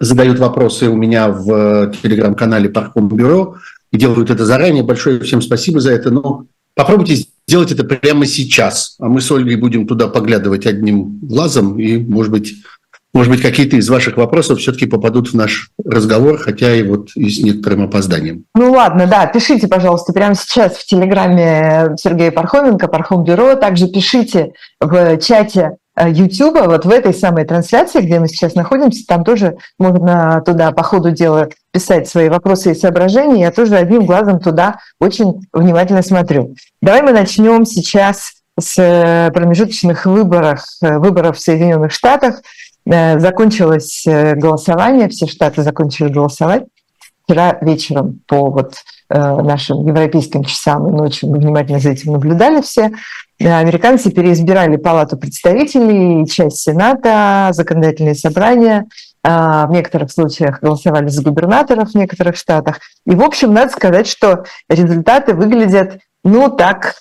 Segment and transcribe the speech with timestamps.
[0.00, 3.56] задают вопросы у меня в телеграм-канале Парком Бюро
[3.90, 4.82] и делают это заранее.
[4.82, 6.10] Большое всем спасибо за это.
[6.10, 8.96] Но попробуйте сделать это прямо сейчас.
[8.98, 12.54] А мы с Ольгой будем туда поглядывать одним глазом и, может быть,
[13.14, 17.30] может быть, какие-то из ваших вопросов все-таки попадут в наш разговор, хотя и вот и
[17.30, 18.44] с некоторым опозданием.
[18.54, 23.54] Ну ладно, да, пишите, пожалуйста, прямо сейчас в телеграме Сергея Пархоменко, Пархом Бюро.
[23.54, 29.24] Также пишите в чате YouTube, вот в этой самой трансляции, где мы сейчас находимся, там
[29.24, 33.42] тоже можно туда по ходу дела писать свои вопросы и соображения.
[33.42, 36.54] Я тоже одним глазом туда очень внимательно смотрю.
[36.80, 42.42] Давай мы начнем сейчас с промежуточных выборов, выборов в Соединенных Штатах.
[42.86, 46.64] Э, закончилось э, голосование, все штаты закончили голосовать
[47.28, 48.76] вчера вечером по вот
[49.10, 52.90] э, нашим европейским часам и ночью мы внимательно за этим наблюдали все.
[53.40, 58.86] Американцы переизбирали Палату представителей, часть Сената, законодательные собрания.
[59.22, 62.78] В некоторых случаях голосовали за губернаторов в некоторых штатах.
[63.04, 66.94] И, в общем, надо сказать, что результаты выглядят, ну, так,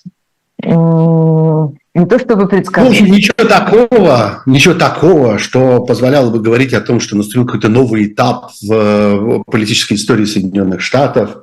[0.62, 3.02] не то чтобы предсказать.
[3.02, 8.08] Ну, ничего такого, ничего такого, что позволяло бы говорить о том, что наступил какой-то новый
[8.08, 11.38] этап в политической истории Соединенных Штатов,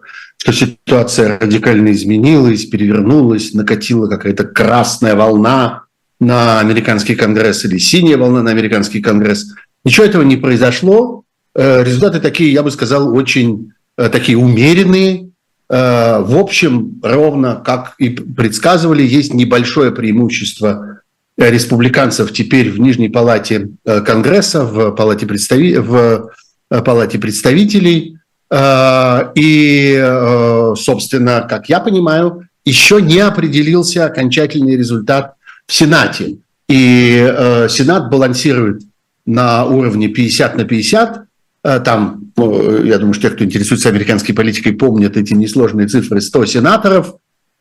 [0.44, 5.84] что ситуация радикально изменилась, перевернулась, накатила какая-то красная волна
[6.20, 9.46] на американский конгресс или синяя волна на американский конгресс.
[9.84, 11.24] Ничего этого не произошло.
[11.54, 15.30] Э, результаты такие, я бы сказал, очень э, такие умеренные,
[15.68, 21.00] Э, в общем, ровно как и предсказывали, есть небольшое преимущество
[21.36, 25.76] республиканцев теперь в Нижней палате Конгресса, в палате, представи...
[25.78, 26.30] в
[26.68, 28.13] палате представителей.
[28.54, 35.34] И, собственно, как я понимаю, еще не определился окончательный результат
[35.66, 36.36] в Сенате.
[36.68, 38.82] И Сенат балансирует
[39.26, 41.24] на уровне 50 на 50,
[41.64, 46.20] Э, там, ну, я думаю, что те, кто интересуется американской политикой, помнят эти несложные цифры
[46.20, 47.16] 100 сенаторов.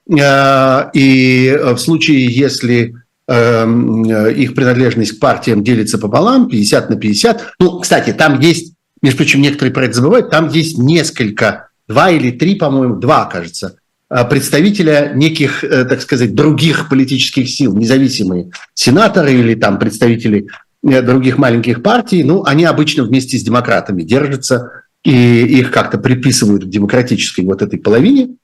[0.09, 2.95] Э, и в случае, если
[3.28, 7.53] эм, их принадлежность к партиям делится пополам, 50 на 50.
[7.59, 8.72] Ну, кстати, там есть,
[9.03, 13.75] между прочим, некоторые про это забывают, там есть несколько, два или три, по-моему, два, кажется,
[14.09, 20.47] э, представителя неких, так сказать, других политических сил, независимые сенаторы или там представители
[20.86, 26.66] Э, других маленьких партий, ну, они обычно вместе с демократами держатся, и их как-то приписывают
[26.66, 28.36] к демократической вот этой половине,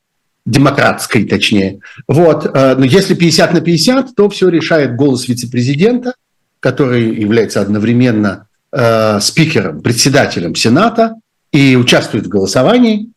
[0.45, 1.81] демократской точнее.
[2.07, 2.45] Вот.
[2.45, 6.13] Э, но если 50 на 50, то все решает голос вице-президента,
[6.61, 11.15] который является одновременно э, спикером, председателем Сената
[11.51, 13.09] и участвует в голосовании.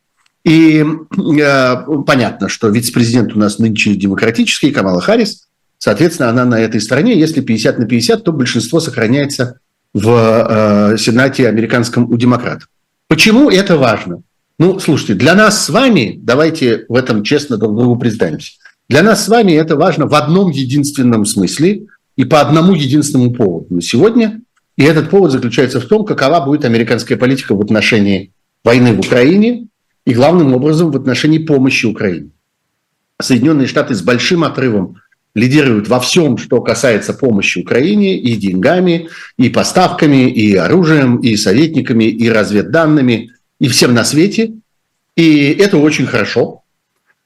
[0.44, 1.76] И э,
[2.06, 5.46] понятно, что вице-президент у нас нынче демократический, Камала Харрис,
[5.84, 7.18] Соответственно, она на этой стороне.
[7.18, 9.58] Если 50 на 50, то большинство сохраняется
[9.92, 12.68] в э, Сенате американском у демократов.
[13.08, 14.22] Почему это важно?
[14.60, 18.52] Ну, слушайте, для нас с вами, давайте в этом честно друг другу признаемся,
[18.88, 23.80] для нас с вами это важно в одном единственном смысле и по одному единственному поводу
[23.80, 24.40] сегодня.
[24.76, 28.32] И этот повод заключается в том, какова будет американская политика в отношении
[28.64, 29.68] войны в Украине
[30.04, 32.30] и главным образом в отношении помощи Украине.
[33.20, 34.96] Соединенные Штаты с большим отрывом
[35.34, 42.04] лидируют во всем, что касается помощи Украине и деньгами, и поставками, и оружием, и советниками,
[42.04, 44.52] и разведданными, и всем на свете.
[45.16, 46.62] И это очень хорошо,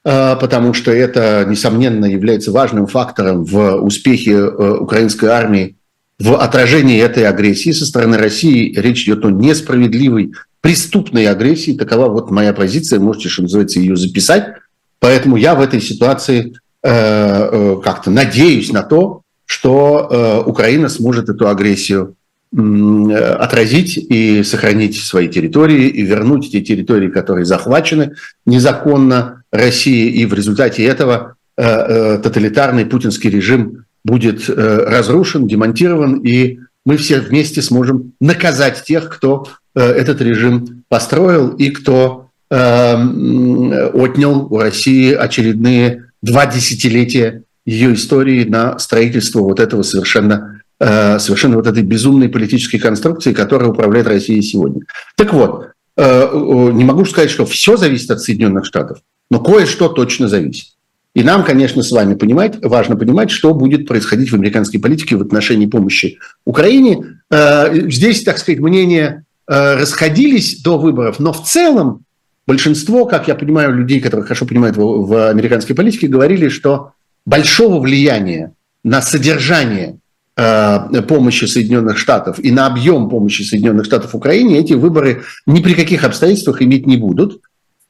[0.05, 5.77] а, потому что это, несомненно, является важным фактором в успехе э, украинской армии
[6.19, 8.75] в отражении этой агрессии со стороны России.
[8.79, 11.77] Речь идет о несправедливой, преступной агрессии.
[11.77, 14.55] Такова вот моя позиция, можете, что называется, ее записать.
[14.99, 16.55] Поэтому я в этой ситуации
[16.89, 22.15] Э, э, как-то надеюсь на то, что э, Украина сможет эту агрессию
[22.53, 28.15] отразить и сохранить свои территории и вернуть те территории, которые захвачены
[28.47, 30.23] незаконно Россией.
[30.23, 38.13] И в результате этого тоталитарный путинский режим будет разрушен, демонтирован, и мы все вместе сможем
[38.21, 47.95] наказать тех, кто этот режим построил и кто отнял у России очередные два десятилетия ее
[47.95, 54.07] истории на строительство вот этого совершенно, э, совершенно вот этой безумной политической конструкции, которая управляет
[54.07, 54.83] Россией сегодня.
[55.17, 55.67] Так вот,
[55.97, 56.31] э,
[56.73, 58.99] не могу сказать, что все зависит от Соединенных Штатов,
[59.31, 60.76] но кое-что точно зависит.
[61.17, 65.23] И нам, конечно, с вами понимать, важно понимать, что будет происходить в американской политике в
[65.23, 67.21] отношении помощи Украине.
[67.31, 72.03] Э, здесь, так сказать, мнения расходились до выборов, но в целом
[72.47, 76.91] большинство, как я понимаю, людей, которые хорошо понимают в, американской политике, говорили, что
[77.25, 78.53] большого влияния
[78.85, 79.99] на содержание
[80.35, 86.03] помощи Соединенных Штатов и на объем помощи Соединенных Штатов Украине, эти выборы ни при каких
[86.03, 87.41] обстоятельствах иметь не будут.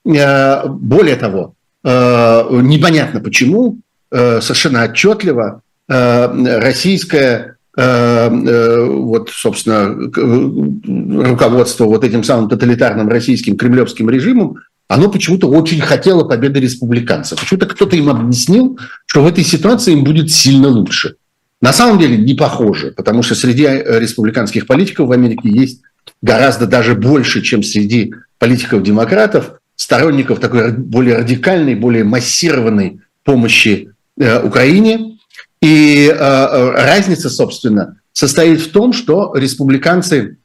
[0.05, 1.56] Более того,
[1.87, 3.79] непонятно почему,
[4.11, 9.95] совершенно отчетливо российская вот, собственно,
[11.29, 14.57] руководство вот этим самым тоталитарным российским кремлевским режимом
[14.89, 17.41] оно почему-то очень хотело победы республиканцев.
[17.41, 21.17] Почему-то кто-то им объяснил, что в этой ситуации им будет сильно лучше.
[21.61, 25.81] На самом деле не похоже, потому что среди э, республиканских политиков в Америке есть
[26.23, 35.19] гораздо даже больше, чем среди политиков-демократов, сторонников такой более радикальной, более массированной помощи э, Украине.
[35.63, 40.39] И э, э разница, собственно, состоит в том, что республиканцы,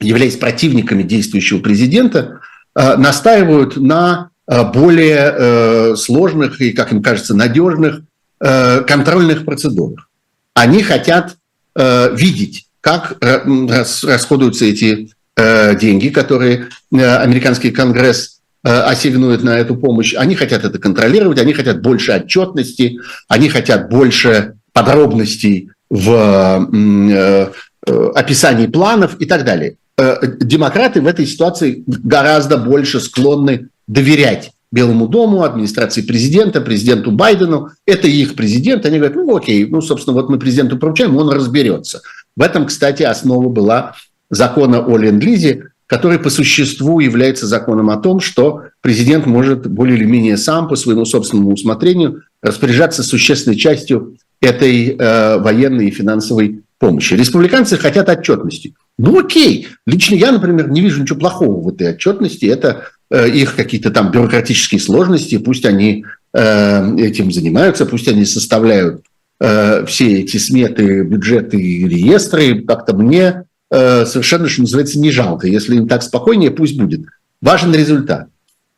[0.00, 2.40] являясь противниками действующего президента,
[2.76, 8.00] Э, настаивают на э, более э, сложных и, как им кажется, надежных
[8.40, 10.10] контрольных процедурах.
[10.52, 11.36] Они хотят
[11.74, 18.33] видеть, как расходуются эти деньги, которые американский конгресс
[18.64, 20.14] ассигнует на эту помощь.
[20.14, 27.52] Они хотят это контролировать, они хотят больше отчетности, они хотят больше подробностей в
[27.86, 29.76] описании планов и так далее.
[29.96, 37.70] Э, демократы в этой ситуации гораздо больше склонны доверять Белому дому, администрации президента, президенту Байдену.
[37.86, 38.84] Это их президент.
[38.86, 42.02] Они говорят, ну окей, ну, собственно, вот мы президенту поручаем, он разберется.
[42.36, 43.94] В этом, кстати, основа была
[44.30, 50.04] закона о ленд-лизе, который по существу является законом о том, что президент может более или
[50.04, 57.14] менее сам по своему собственному усмотрению распоряжаться существенной частью этой э, военной и финансовой помощи.
[57.14, 58.74] Республиканцы хотят отчетности.
[58.98, 62.46] Ну окей, лично я, например, не вижу ничего плохого в этой отчетности.
[62.46, 69.02] Это э, их какие-то там бюрократические сложности, пусть они э, этим занимаются, пусть они составляют
[69.40, 72.62] э, все эти сметы, бюджеты и реестры.
[72.62, 75.46] Как-то мне э, совершенно, что называется, не жалко.
[75.46, 77.06] Если им так спокойнее, пусть будет.
[77.40, 78.28] Важен результат.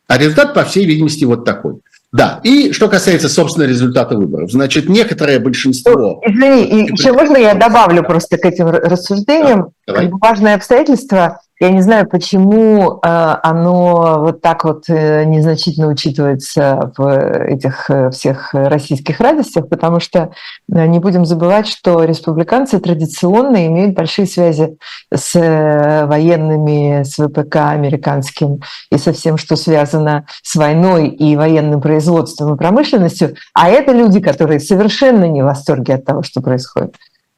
[0.07, 1.75] А результат, по всей видимости, вот такой.
[2.13, 4.51] Да, и что касается, собственно, результата выборов.
[4.51, 6.21] Значит, некоторое большинство...
[6.25, 9.71] Извини, и еще можно я добавлю просто к этим рассуждениям?
[9.85, 16.93] Да, Важное обстоятельство я не знаю, почему э, оно вот так вот э, незначительно учитывается
[16.95, 20.31] в этих э, всех российских радостях, потому что
[20.67, 24.77] не будем забывать, что республиканцы традиционно имеют большие связи
[25.11, 28.61] с военными, с ВПК американским
[28.91, 33.33] и со всем, что связано с войной и военным производством и промышленностью.
[33.53, 36.93] А это люди, которые совершенно не в восторге от того, что происходит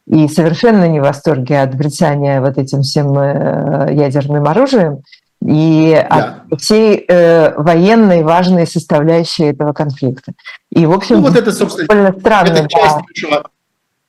[0.08, 5.04] и совершенно не в восторге от брецания вот этим всем э, ядерным оружием
[5.46, 6.44] и да.
[6.50, 10.34] от всей э, военной важной составляющей этого конфликта.
[10.72, 12.68] И, в общем, ну, вот это, собственно, довольно странно, это
[13.30, 13.44] да,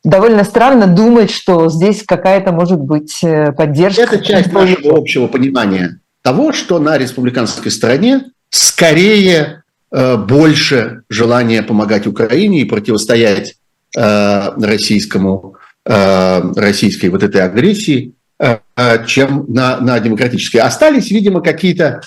[0.02, 4.02] довольно странно думать, что здесь какая-то может быть э, поддержка.
[4.02, 12.06] Это часть нашего общего понимания того, что на республиканской стороне скорее э, больше желания помогать
[12.06, 13.54] Украине и противостоять
[13.96, 18.59] э, российскому российской вот этой агрессии, э,
[19.06, 20.59] чем на, на демократической.
[20.59, 22.03] Остались, видимо, какие-то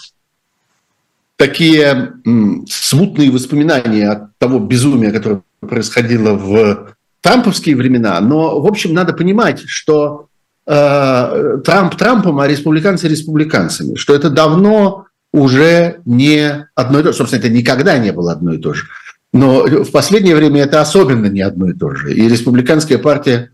[1.36, 2.14] такие
[2.70, 8.20] смутные воспоминания от того безумия, которое происходило в трамповские времена.
[8.20, 10.28] Но, в общем, надо понимать, что
[10.68, 17.18] э, Трамп Трампом, а республиканцы республиканцами, что это давно уже не одно и то же.
[17.18, 18.86] Собственно, это никогда не было одно и то же.
[19.32, 22.14] Но в последнее время это особенно не одно и то же.
[22.14, 23.50] И республиканская партия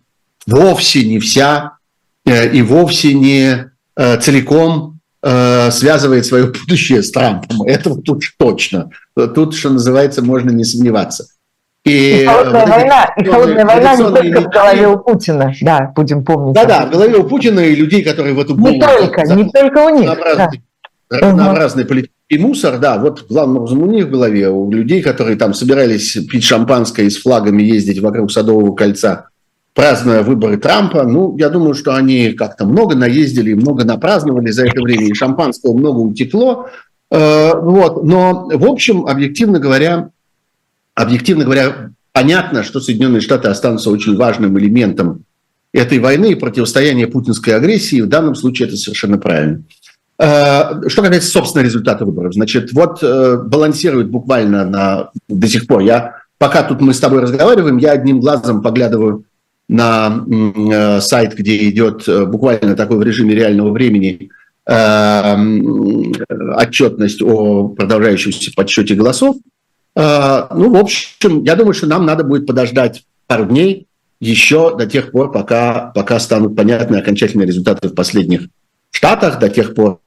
[0.48, 1.74] вовсе не вся
[2.26, 7.64] э, и вовсе не э, целиком э, связывает свое будущее с Трампом.
[7.64, 8.90] Этого тут точно.
[9.16, 11.28] Тут, что называется, можно не сомневаться.
[11.86, 15.92] И, и холодная вот война, и холодная война не только в голове у Путина, да,
[15.96, 16.54] будем помнить.
[16.54, 19.90] Да-да, в голове у Путина и людей, которые в эту Не только, не только у
[19.98, 20.10] них.
[20.10, 20.62] Разнообразный,
[21.10, 21.20] да.
[21.20, 25.54] разнообразный политический мусор, да, вот главным образом у них в голове, у людей, которые там
[25.54, 29.29] собирались пить шампанское и с флагами ездить вокруг Садового кольца
[29.80, 31.04] празднуя выборы Трампа.
[31.04, 35.74] Ну, я думаю, что они как-то много наездили, много напраздновали за это время, и шампанского
[35.74, 36.68] много утекло.
[37.10, 38.04] Э, вот.
[38.04, 40.10] Но, в общем, объективно говоря,
[40.96, 45.24] объективно говоря, понятно, что Соединенные Штаты останутся очень важным элементом
[45.72, 48.02] этой войны и противостояния путинской агрессии.
[48.02, 49.64] В данном случае это совершенно правильно.
[50.18, 52.34] Э, что касается, собственно, результата выборов.
[52.34, 55.80] Значит, вот э, балансирует буквально на, до сих пор.
[55.80, 59.24] Я, пока тут мы с тобой разговариваем, я одним глазом поглядываю
[59.70, 64.32] на э, сайт, где идет э, буквально такой в режиме реального времени
[64.66, 65.36] э,
[66.58, 69.38] отчетность о продолжающемся подсчете голосов.
[69.96, 73.88] Ну, в общем, я думаю, что нам надо будет подождать пару дней,
[74.22, 78.48] еще до тех пор, пока, пока станут понятны окончательные результаты в последних
[78.92, 80.00] штатах, до тех пор,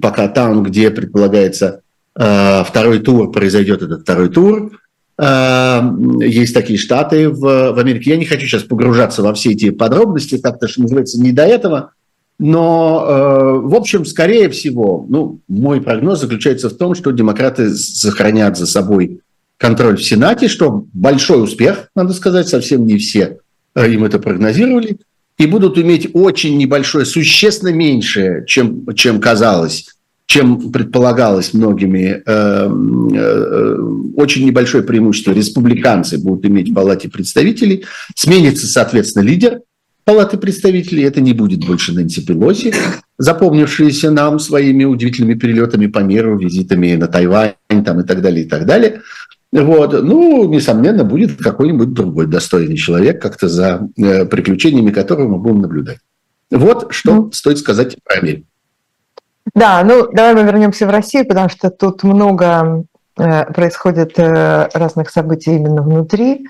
[0.00, 1.80] пока там, где предполагается
[2.14, 4.78] второй тур, произойдет этот второй тур.
[5.16, 5.80] Э,
[6.20, 8.10] есть такие штаты в, в Америке.
[8.10, 11.92] Я не хочу сейчас погружаться во все эти подробности, как-то, что называется, не до этого.
[12.38, 18.58] Но, э, в общем, скорее всего, ну, мой прогноз заключается в том, что демократы сохранят
[18.58, 19.20] за собой
[19.56, 23.38] контроль в Сенате, что большой успех, надо сказать, совсем не все
[23.76, 24.98] э, им это прогнозировали,
[25.38, 29.93] и будут иметь очень небольшое, существенно меньшее, чем, чем казалось,
[30.26, 32.68] чем предполагалось многими, э,
[33.14, 33.76] э,
[34.16, 37.84] очень небольшое преимущество республиканцы будут иметь в Палате представителей.
[38.14, 39.60] Сменится, соответственно, лидер
[40.04, 41.04] Палаты представителей.
[41.04, 42.74] Это не будет больше Нэнси Пелоси,
[43.18, 47.54] запомнившаяся нам своими удивительными перелетами по миру, визитами на Тайвань
[47.84, 49.02] там, и так далее, и так далее.
[49.52, 49.92] Вот.
[50.02, 55.98] Ну, несомненно, будет какой-нибудь другой достойный человек, как-то за э, приключениями которого мы будем наблюдать.
[56.50, 57.32] Вот что mm.
[57.32, 58.46] стоит сказать про Америку.
[59.54, 62.84] Да, ну давай мы вернемся в Россию, потому что тут много
[63.18, 66.46] э, происходит э, разных событий именно внутри.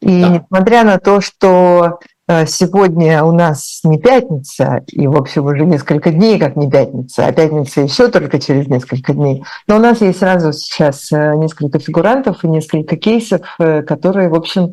[0.00, 0.28] И да.
[0.28, 6.10] несмотря на то, что Э, сегодня у нас не пятница, и, в общем, уже несколько
[6.10, 9.44] дней как не пятница, а пятница еще только через несколько дней.
[9.66, 14.72] Но у нас есть сразу сейчас несколько фигурантов и несколько кейсов, которые, в общем,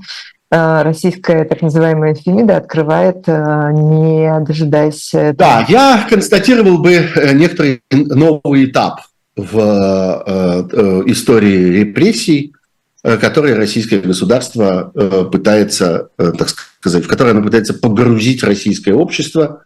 [0.51, 5.12] российская так называемая Фемида открывает, не дожидаясь...
[5.36, 9.01] Да, я констатировал бы некоторый новый этап
[9.38, 12.53] в истории репрессий,
[13.03, 18.93] Э, которые российское государство э, пытается, э, так сказать, в которые оно пытается погрузить российское
[18.93, 19.63] общество,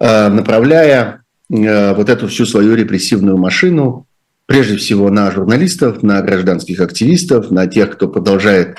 [0.00, 4.08] направляя вот эту всю свою репрессивную машину,
[4.46, 8.78] прежде всего на журналистов, на гражданских активистов, на тех, кто продолжает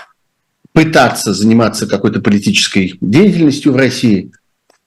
[0.74, 4.32] пытаться заниматься какой-то политической деятельностью в России.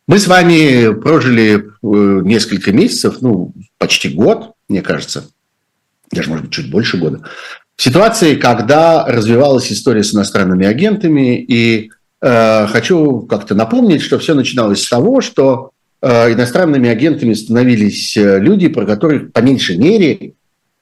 [0.07, 5.29] Мы с вами прожили несколько месяцев, ну, почти год, мне кажется,
[6.13, 7.23] даже, может быть, чуть больше года,
[7.77, 11.91] в ситуации, когда развивалась история с иностранными агентами, и
[12.23, 18.39] э, хочу как-то напомнить, что все начиналось с того, что э, иностранными агентами становились э,
[18.39, 20.33] люди, про которых по меньшей мере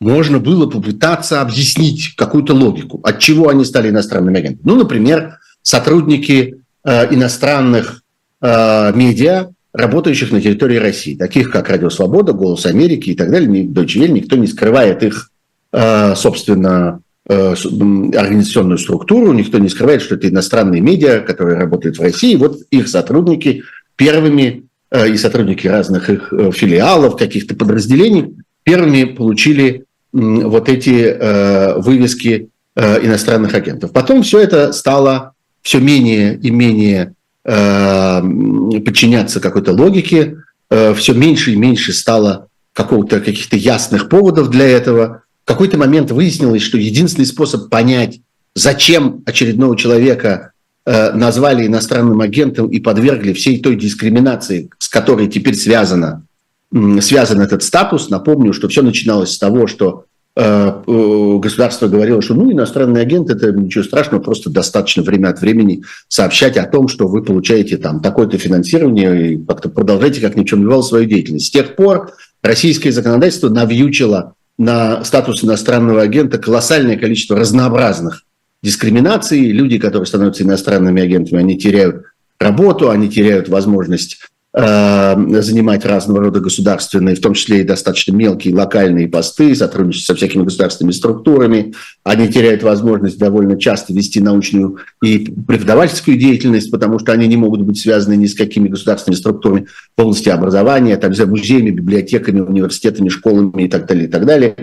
[0.05, 4.63] можно было попытаться объяснить какую-то логику, от чего они стали иностранными агентами.
[4.65, 8.03] Ну, например, сотрудники э, иностранных
[8.41, 13.65] э, медиа, работающих на территории России, таких как Радио Свобода, Голос Америки и так далее,
[13.65, 15.31] Deutsche Welle, никто не скрывает их
[15.77, 22.01] Э, собственно, э, организационную структуру, никто не скрывает, что это иностранные медиа, которые работают в
[22.01, 22.37] России.
[22.37, 23.65] Вот их сотрудники
[23.97, 33.55] первыми э, и сотрудники разных их филиалов, каких-то подразделений, первыми получили вот эти вывески иностранных
[33.55, 33.93] агентов.
[33.93, 40.37] Потом все это стало все менее и менее подчиняться какой-то логике,
[40.71, 46.63] все меньше и меньше стало какого-то каких-то ясных поводов для этого в какой-то момент выяснилось,
[46.63, 48.21] что единственный способ понять,
[48.55, 50.53] зачем очередного человека
[50.87, 56.25] э, назвали иностранным агентом и подвергли всей той дискриминации, с которой теперь связано,
[56.73, 58.09] э, связан этот статус.
[58.09, 60.04] Напомню, что все начиналось с того, что э, э,
[60.37, 66.57] государство говорило, что ну, иностранный агент– это ничего страшного, просто достаточно время от времени сообщать
[66.57, 70.61] о том, что вы получаете там такое-то финансирование и как-то продолжайте, как ни в чем
[70.61, 71.47] не бывало, свою деятельность.
[71.47, 72.13] С тех пор
[72.43, 78.25] российское законодательство навьючило на статус иностранного агента колоссальное количество разнообразных
[78.61, 79.53] дискриминаций.
[79.53, 82.07] Люди, которые становятся иностранными агентами, они теряют
[82.41, 88.55] работу, они теряют возможность Э, занимать разного рода государственные, в том числе и достаточно мелкие
[88.55, 91.75] локальные посты, сотрудничать со всякими государственными структурами.
[92.05, 97.63] Они теряют возможность довольно часто вести научную и преподавательскую деятельность, потому что они не могут
[97.63, 103.65] быть связаны ни с какими государственными структурами области образования, там, за музеями, библиотеками, университетами, школами
[103.65, 104.55] и так далее, и так далее.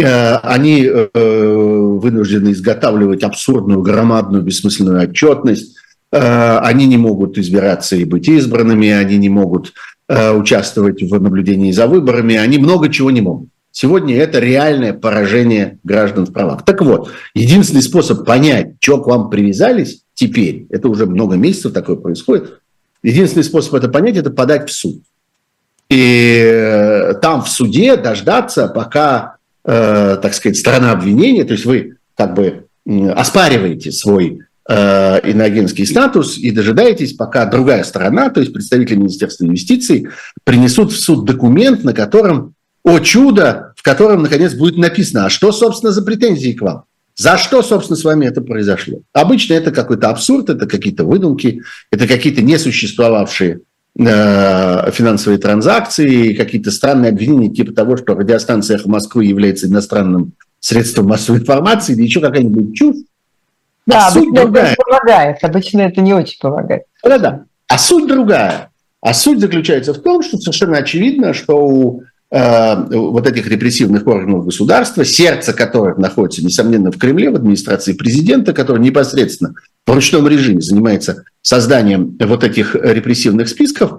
[0.00, 5.83] Э, они э, вынуждены изготавливать абсурдную, громадную, бессмысленную отчетность, Э,
[6.16, 9.72] они не могут избираться и быть избранными, они не могут
[10.08, 13.48] э, участвовать в наблюдении за выборами, они много чего не могут.
[13.72, 16.64] Сегодня это реальное поражение граждан в правах.
[16.64, 21.96] Так вот, единственный способ понять, что к вам привязались теперь, это уже много месяцев такое
[21.96, 22.60] происходит,
[23.02, 25.02] единственный способ это понять, это подать в суд.
[25.88, 31.96] И э, там в суде дождаться, пока, э, так сказать, сторона обвинения, то есть вы
[32.16, 38.96] как бы оспариваете свой Э, иноагентский статус и дожидаетесь, пока другая сторона, то есть представители
[38.96, 40.08] Министерства инвестиций,
[40.44, 45.52] принесут в суд документ, на котором, о чудо, в котором, наконец, будет написано, а что,
[45.52, 46.84] собственно, за претензии к вам?
[47.16, 49.02] За что, собственно, с вами это произошло?
[49.12, 53.60] Обычно это какой-то абсурд, это какие-то выдумки, это какие-то несуществовавшие
[53.96, 61.06] э, финансовые транзакции, какие-то странные обвинения типа того, что радиостанция «Эхо Москвы» является иностранным средством
[61.06, 62.96] массовой информации или еще какая-нибудь чушь.
[63.86, 66.84] Да, а обычно это помогает, обычно это не очень помогает.
[67.02, 67.44] Да-да.
[67.68, 68.70] А суть другая.
[69.00, 74.46] А суть заключается в том, что совершенно очевидно, что у э, вот этих репрессивных органов
[74.46, 79.54] государства, сердце которых находится, несомненно, в Кремле, в администрации президента, который непосредственно
[79.86, 83.92] в ручном режиме занимается созданием вот этих репрессивных списков,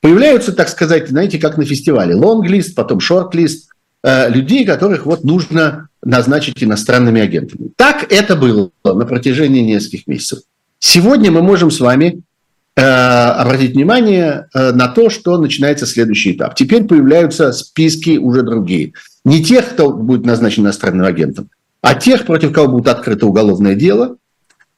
[0.00, 3.70] появляются, так сказать, знаете, как на фестивале, лонг-лист, потом шорт-лист
[4.04, 7.70] э, людей, которых вот нужно назначить иностранными агентами.
[7.76, 10.40] Так это было на протяжении нескольких месяцев.
[10.78, 12.22] Сегодня мы можем с вами
[12.76, 16.54] э, обратить внимание э, на то, что начинается следующий этап.
[16.54, 18.92] Теперь появляются списки уже другие.
[19.24, 21.50] Не тех, кто будет назначен иностранным агентом,
[21.82, 24.16] а тех, против кого будет открыто уголовное дело,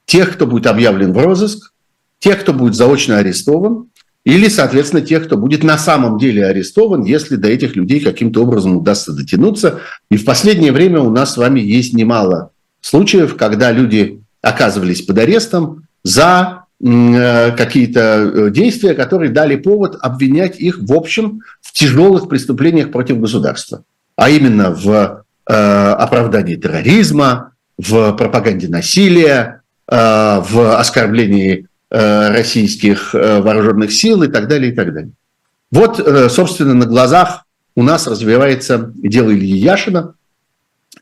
[0.06, 1.72] тех, кто будет объявлен в розыск,
[2.20, 3.87] тех, кто будет заочно арестован,
[4.28, 8.76] или, соответственно, тех, кто будет на самом деле арестован, если до этих людей каким-то образом
[8.76, 9.80] удастся дотянуться.
[10.10, 12.50] И в последнее время у нас с вами есть немало
[12.82, 20.60] случаев, когда люди оказывались под арестом за э, какие-то э, действия, которые дали повод обвинять
[20.60, 28.12] их в общем в тяжелых преступлениях против государства, а именно в э, оправдании терроризма, в
[28.12, 35.12] пропаганде насилия, в оскорблении Э, российских э, вооруженных сил и так далее, и так далее.
[35.70, 40.14] Вот, э, собственно, на глазах у нас развивается дело Ильи Яшина,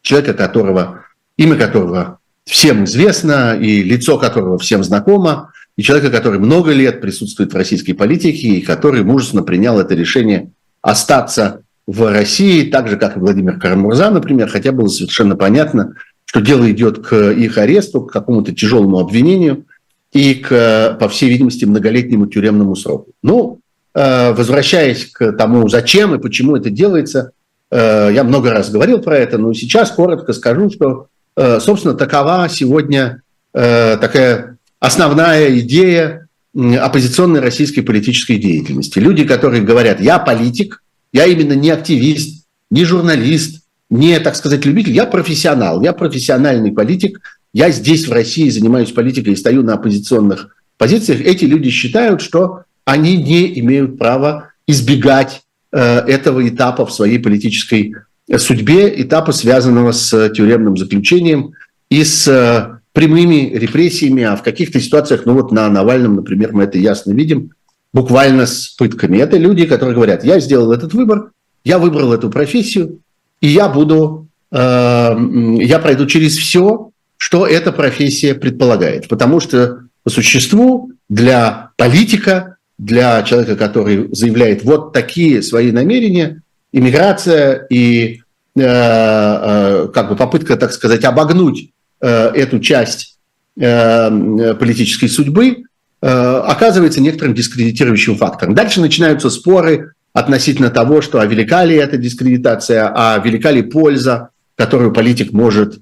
[0.02, 1.04] человека, которого,
[1.36, 7.52] имя которого всем известно, и лицо которого всем знакомо, и человека, который много лет присутствует
[7.52, 10.50] в российской политике, и который мужественно принял это решение
[10.82, 16.40] остаться в России, так же, как и Владимир Карамурза, например, хотя было совершенно понятно, что
[16.40, 19.64] дело идет к их аресту, к какому-то тяжелому обвинению–
[20.16, 23.12] и к, по всей видимости, многолетнему тюремному сроку.
[23.22, 23.60] Ну,
[23.94, 27.32] э, возвращаясь к тому, зачем и почему это делается,
[27.70, 32.48] э, я много раз говорил про это, но сейчас коротко скажу, что, э, собственно, такова
[32.48, 38.98] сегодня такая основная идея оппозиционной российской политической деятельности.
[38.98, 44.92] Люди, которые говорят, я политик, я именно не активист, не журналист, не, так сказать, любитель,
[44.92, 50.54] я профессионал, я профессиональный политик, я здесь, в России, занимаюсь политикой и стою на оппозиционных
[50.76, 55.40] позициях, эти люди считают, что они не имеют права избегать
[55.72, 57.94] э, этого этапа в своей политической
[58.36, 61.52] судьбе, этапа, связанного с тюремным заключением
[61.88, 66.64] и с э, прямыми репрессиями, а в каких-то ситуациях, ну вот на Навальном, например, мы
[66.64, 67.52] это ясно видим,
[67.94, 69.16] буквально с пытками.
[69.16, 71.30] Это люди, которые говорят, я сделал этот выбор,
[71.64, 72.98] я выбрал эту профессию,
[73.40, 75.16] и я буду, э,
[75.62, 79.08] я пройду через все, что эта профессия предполагает.
[79.08, 87.66] Потому что по существу для политика, для человека, который заявляет вот такие свои намерения, иммиграция
[87.70, 88.20] и
[88.54, 93.18] э, э, как бы попытка, так сказать, обогнуть э, эту часть
[93.58, 95.64] э, политической судьбы
[96.02, 98.54] э, оказывается некоторым дискредитирующим фактором.
[98.54, 104.30] Дальше начинаются споры относительно того, что а велика ли эта дискредитация, а велика ли польза,
[104.54, 105.80] которую политик может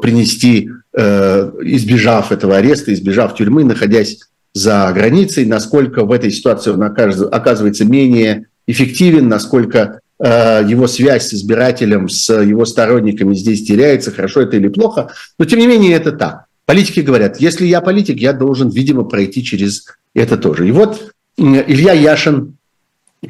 [0.00, 4.20] принести, э, избежав этого ареста, избежав тюрьмы, находясь
[4.54, 11.34] за границей, насколько в этой ситуации он оказывается менее эффективен, насколько э, его связь с
[11.34, 15.12] избирателем, с его сторонниками здесь теряется, хорошо это или плохо.
[15.38, 16.46] Но тем не менее это так.
[16.64, 20.66] Политики говорят, если я политик, я должен, видимо, пройти через это тоже.
[20.66, 22.56] И вот Илья Яшин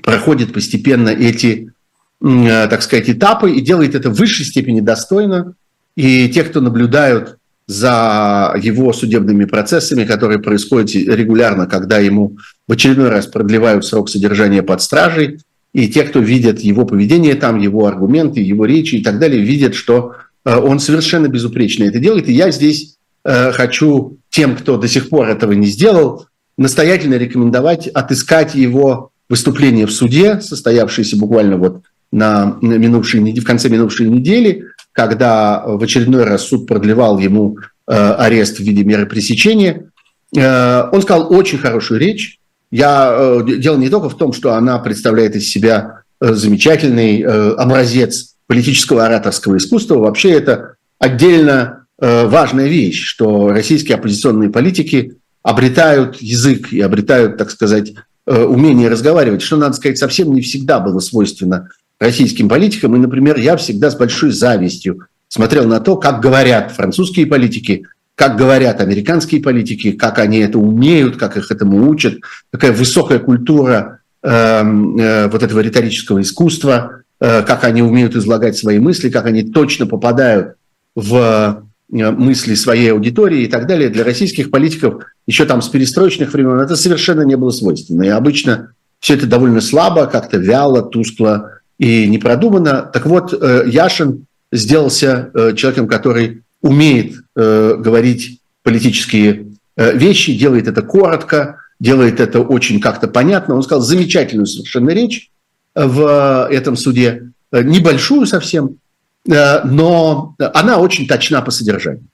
[0.02, 1.79] проходит постепенно эти Э,
[2.22, 5.54] так сказать, этапы и делает это в высшей степени достойно.
[5.96, 13.10] И те, кто наблюдают за его судебными процессами, которые происходят регулярно, когда ему в очередной
[13.10, 15.38] раз продлевают срок содержания под стражей,
[15.72, 19.76] и те, кто видят его поведение там, его аргументы, его речи и так далее, видят,
[19.76, 22.28] что э, он совершенно безупречно это делает.
[22.28, 26.26] И я здесь э, хочу тем, кто до сих пор этого не сделал,
[26.58, 34.08] настоятельно рекомендовать отыскать его выступление в суде, состоявшееся буквально вот на минувшей, в конце минувшей
[34.08, 39.90] недели, когда в очередной раз суд продлевал ему э, арест в виде меры пресечения.
[40.36, 42.38] Э, он сказал очень хорошую речь.
[42.70, 47.22] Я, э, дело не только в том, что она представляет из себя замечательный
[47.54, 49.96] образец политического ораторского искусства.
[50.00, 57.94] Вообще это отдельно важная вещь, что российские оппозиционные политики обретают язык и обретают, так сказать,
[58.26, 62.96] умение разговаривать, что, надо сказать, совсем не всегда было свойственно российским политикам.
[62.96, 67.86] И, например, я всегда с большой завистью смотрел на то, как говорят французские политики,
[68.16, 72.18] как говорят американские политики, как они это умеют, как их этому учат,
[72.50, 78.78] какая высокая культура э, э, вот этого риторического искусства, э, как они умеют излагать свои
[78.78, 80.56] мысли, как они точно попадают
[80.94, 83.88] в э, мысли своей аудитории и так далее.
[83.88, 88.02] Для российских политиков еще там с перестроечных времен это совершенно не было свойственно.
[88.02, 92.82] И обычно все это довольно слабо, как-то вяло, тускло и не продумано.
[92.92, 100.82] Так вот, э, Яшин сделался э, человеком, который умеет э, говорить политические вещи, делает это
[100.82, 103.54] коротко, делает это очень как-то понятно.
[103.54, 105.30] Он сказал замечательную совершенно речь
[105.74, 108.76] в этом суде, небольшую совсем,
[109.24, 112.04] но она очень точна по содержанию.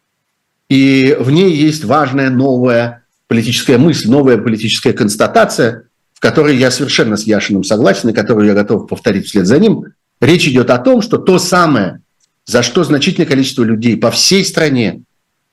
[0.68, 5.85] И в ней есть важная новая политическая мысль, новая политическая констатация,
[6.16, 9.84] в которой я совершенно с Яшиным согласен и которую я готов повторить вслед за ним.
[10.18, 12.00] Речь идет о том, что то самое,
[12.46, 15.02] за что значительное количество людей по всей стране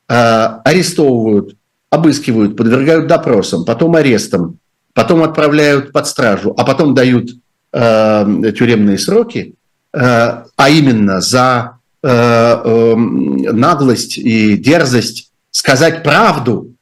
[0.08, 1.58] э, арестовывают,
[1.90, 4.58] обыскивают, подвергают допросам, потом арестам,
[4.94, 7.32] потом отправляют под стражу, а потом дают
[7.74, 9.56] э, тюремные сроки,
[9.92, 16.74] э, а именно за э, э, наглость и дерзость сказать правду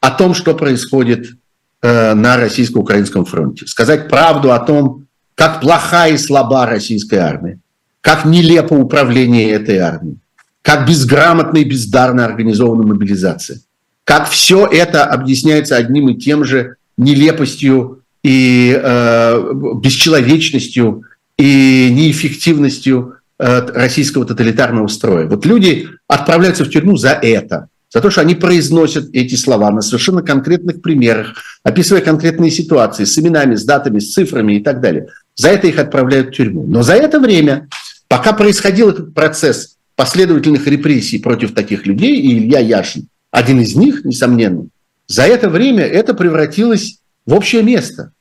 [0.00, 1.39] о том, что происходит
[1.82, 3.66] на российско-украинском фронте.
[3.66, 7.58] Сказать правду о том, как плоха и слаба российская армия,
[8.02, 10.18] как нелепо управление этой армией,
[10.60, 13.60] как безграмотно и бездарно организована мобилизация,
[14.04, 21.04] как все это объясняется одним и тем же нелепостью и э, бесчеловечностью
[21.38, 25.26] и неэффективностью э, российского тоталитарного строя.
[25.26, 29.80] Вот люди отправляются в тюрьму за это– за то, что они произносят эти слова на
[29.80, 35.08] совершенно конкретных примерах, описывая конкретные ситуации с именами, с датами, с цифрами и так далее.
[35.36, 36.64] За это их отправляют в тюрьму.
[36.66, 37.68] Но за это время,
[38.08, 44.04] пока происходил этот процесс последовательных репрессий против таких людей, и Илья Яшин, один из них,
[44.04, 44.66] несомненно,
[45.06, 48.12] за это время это превратилось в общее место.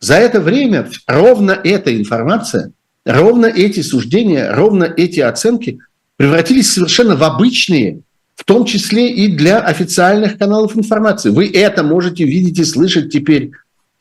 [0.00, 2.72] За это время ровно эта информация,
[3.06, 5.78] ровно эти суждения, ровно эти оценки
[6.16, 8.00] превратились совершенно в обычные
[8.34, 11.28] в том числе и для официальных каналов информации.
[11.30, 13.50] Вы это можете видеть и слышать теперь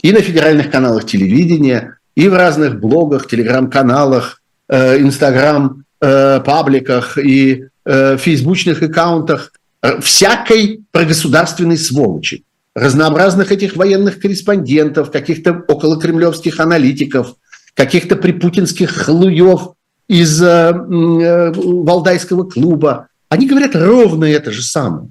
[0.01, 8.17] и на федеральных каналах телевидения, и в разных блогах, телеграм-каналах, э, инстаграм-пабликах э, и э,
[8.17, 9.53] фейсбучных аккаунтах
[10.01, 12.43] всякой прогосударственной сволочи,
[12.73, 17.35] разнообразных этих военных корреспондентов, каких-то околокремлевских аналитиков,
[17.73, 19.73] каких-то припутинских хлуев
[20.07, 25.09] из Валдайского клуба, они говорят ровно это же самое.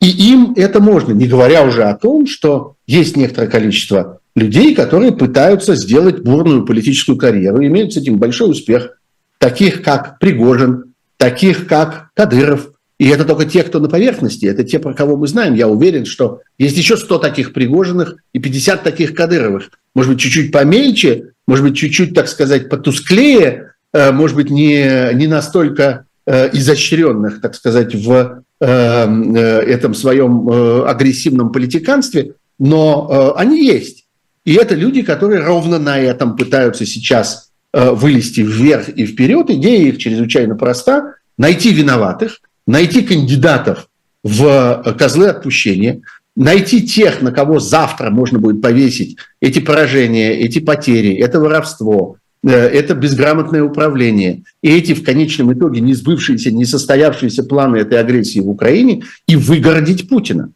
[0.00, 5.12] И им это можно, не говоря уже о том, что есть некоторое количество людей, которые
[5.12, 8.98] пытаются сделать бурную политическую карьеру, имеют с этим большой успех,
[9.38, 12.70] таких как Пригожин, таких как Кадыров.
[12.98, 15.52] И это только те, кто на поверхности, это те, про кого мы знаем.
[15.54, 19.70] Я уверен, что есть еще 100 таких Пригожиных и 50 таких Кадыровых.
[19.94, 25.26] Может быть, чуть-чуть помельче, может быть, чуть-чуть, так сказать, потусклее, э, может быть, не, не
[25.26, 30.48] настолько изощренных, так сказать, в э, э, этом своем
[30.86, 34.06] агрессивном политиканстве, но они есть.
[34.44, 39.50] И это люди, которые ровно на этом пытаются сейчас вылезти вверх и вперед.
[39.50, 41.14] Идея их чрезвычайно проста.
[41.36, 43.88] Найти виноватых, найти кандидатов
[44.22, 46.02] в козлы отпущения,
[46.36, 52.23] найти тех, на кого завтра можно будет повесить эти поражения, эти потери, это воровство, Э,
[52.50, 54.44] это безграмотное управление.
[54.62, 59.36] И эти в конечном итоге не сбывшиеся, не состоявшиеся планы этой агрессии в Украине и
[59.36, 60.50] выгородить Путина.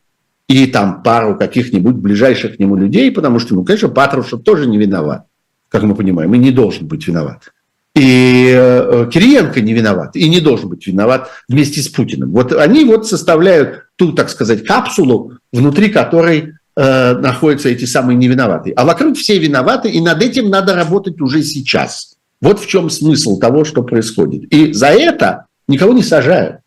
[0.49, 4.79] И там пару каких-нибудь ближайших к нему людей, потому что, ну, конечно, Патрушев тоже не
[4.79, 5.27] виноват,
[5.69, 7.53] как мы понимаем, и не должен быть виноват.
[7.95, 12.31] И э, Кириенко не виноват, и не должен быть виноват вместе с Путиным.
[12.31, 18.73] Вот они вот составляют ту, так сказать, капсулу, внутри которой э, находятся эти самые невиноватые.
[18.75, 22.15] А вокруг все виноваты, и над этим надо работать уже сейчас.
[22.41, 24.45] Вот в чем смысл того, что происходит.
[24.53, 26.61] И за это никого не сажают.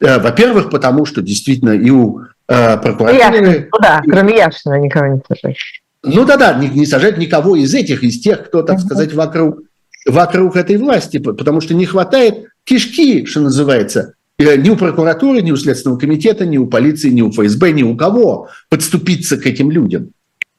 [0.00, 3.68] Э, во-первых, потому что действительно и у э, прокуратуры...
[3.72, 5.58] Ну да, кроме Яшина никого не сажают.
[6.02, 9.60] Ну да-да, не, не сажать никого из этих, из тех, кто, так сказать, вокруг,
[10.04, 14.14] вокруг этой власти, потому что не хватает кишки, что называется,
[14.56, 17.96] ни у прокуратуры, ни у Следственного комитета, ни у полиции, ни у ФСБ, ни у
[17.96, 20.10] кого подступиться к этим людям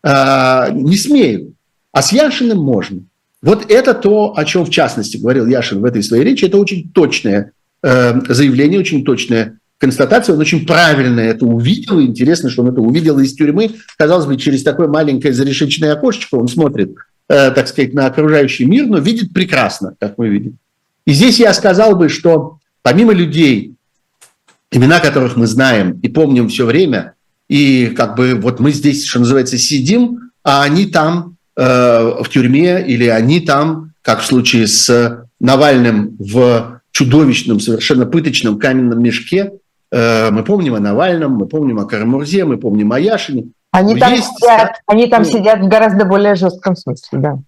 [0.03, 1.53] а, не смеют.
[1.91, 3.01] А с Яшиным можно.
[3.41, 6.45] Вот это то, о чем в частности говорил Яшин в этой своей речи.
[6.45, 7.51] Это очень точное
[7.83, 10.33] э, заявление, очень точная констатация.
[10.33, 12.01] Он очень правильно это увидел.
[12.01, 13.71] Интересно, что он это увидел из тюрьмы.
[13.97, 16.95] Казалось бы, через такое маленькое зарешечное окошечко он смотрит,
[17.27, 20.57] э, так сказать, на окружающий мир, но видит прекрасно, как мы видим.
[21.05, 23.72] И здесь я сказал бы, что помимо людей,
[24.73, 27.13] имена которых мы знаем и помним все время,
[27.47, 32.85] и как бы вот мы здесь, что называется, сидим, а они там э, в тюрьме
[32.85, 39.53] или они там, как в случае с Навальным, в чудовищном, совершенно пыточном каменном мешке.
[39.91, 43.49] Э, мы помним о Навальном, мы помним о Карамурзе, мы помним о Яшине.
[43.71, 44.27] Они там, есть...
[44.37, 47.39] сидят, они там ну, сидят в гораздо более жестком смысле, да.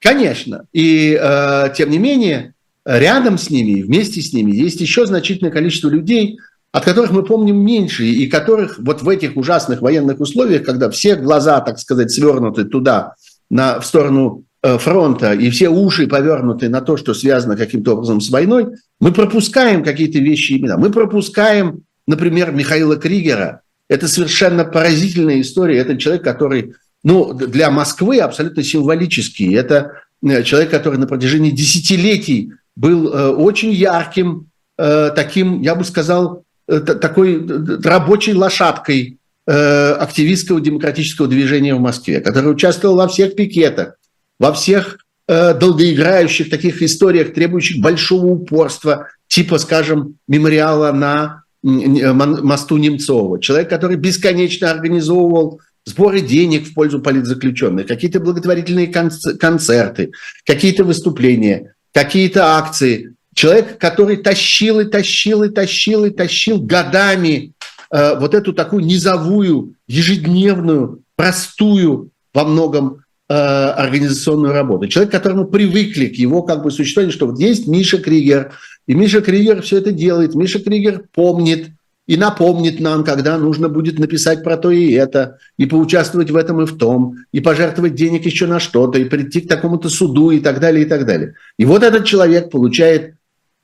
[0.00, 0.64] Конечно.
[0.72, 2.51] И э, тем не менее,
[2.84, 6.38] рядом с ними, вместе с ними есть еще значительное количество людей,
[6.72, 11.16] от которых мы помним меньше, и которых вот в этих ужасных военных условиях, когда все
[11.16, 13.14] глаза, так сказать, свернуты туда,
[13.50, 18.22] на, в сторону э, фронта, и все уши повернуты на то, что связано каким-то образом
[18.22, 18.68] с войной,
[18.98, 20.78] мы пропускаем какие-то вещи имена.
[20.78, 23.60] Мы пропускаем, например, Михаила Кригера.
[23.90, 25.76] Это совершенно поразительная история.
[25.76, 26.72] Это человек, который
[27.04, 29.54] ну, для Москвы абсолютно символический.
[29.54, 29.92] Это
[30.26, 36.44] э, человек, который на протяжении десятилетий был э, очень ярким, э, таким, я бы сказал,
[36.66, 37.44] такой
[37.82, 43.96] рабочей лошадкой активистского демократического движения в Москве, который участвовал во всех пикетах,
[44.38, 53.40] во всех долгоиграющих таких историях, требующих большого упорства, типа, скажем, мемориала на мосту Немцова.
[53.40, 60.12] Человек, который бесконечно организовывал сборы денег в пользу политзаключенных, какие-то благотворительные концерты,
[60.44, 63.14] какие-то выступления, какие-то акции.
[63.34, 67.52] Человек, который тащил и тащил и тащил и тащил годами
[67.90, 74.86] э, вот эту такую низовую, ежедневную, простую во многом э, организационную работу.
[74.88, 78.52] Человек, к которому привыкли к его как бы существованию, что вот есть Миша Кригер,
[78.86, 81.70] и Миша Кригер все это делает, Миша Кригер помнит,
[82.06, 86.62] и напомнит нам, когда нужно будет написать про то и это, и поучаствовать в этом
[86.62, 90.40] и в том, и пожертвовать денег еще на что-то, и прийти к такому-то суду и
[90.40, 91.34] так далее, и так далее.
[91.58, 93.14] И вот этот человек получает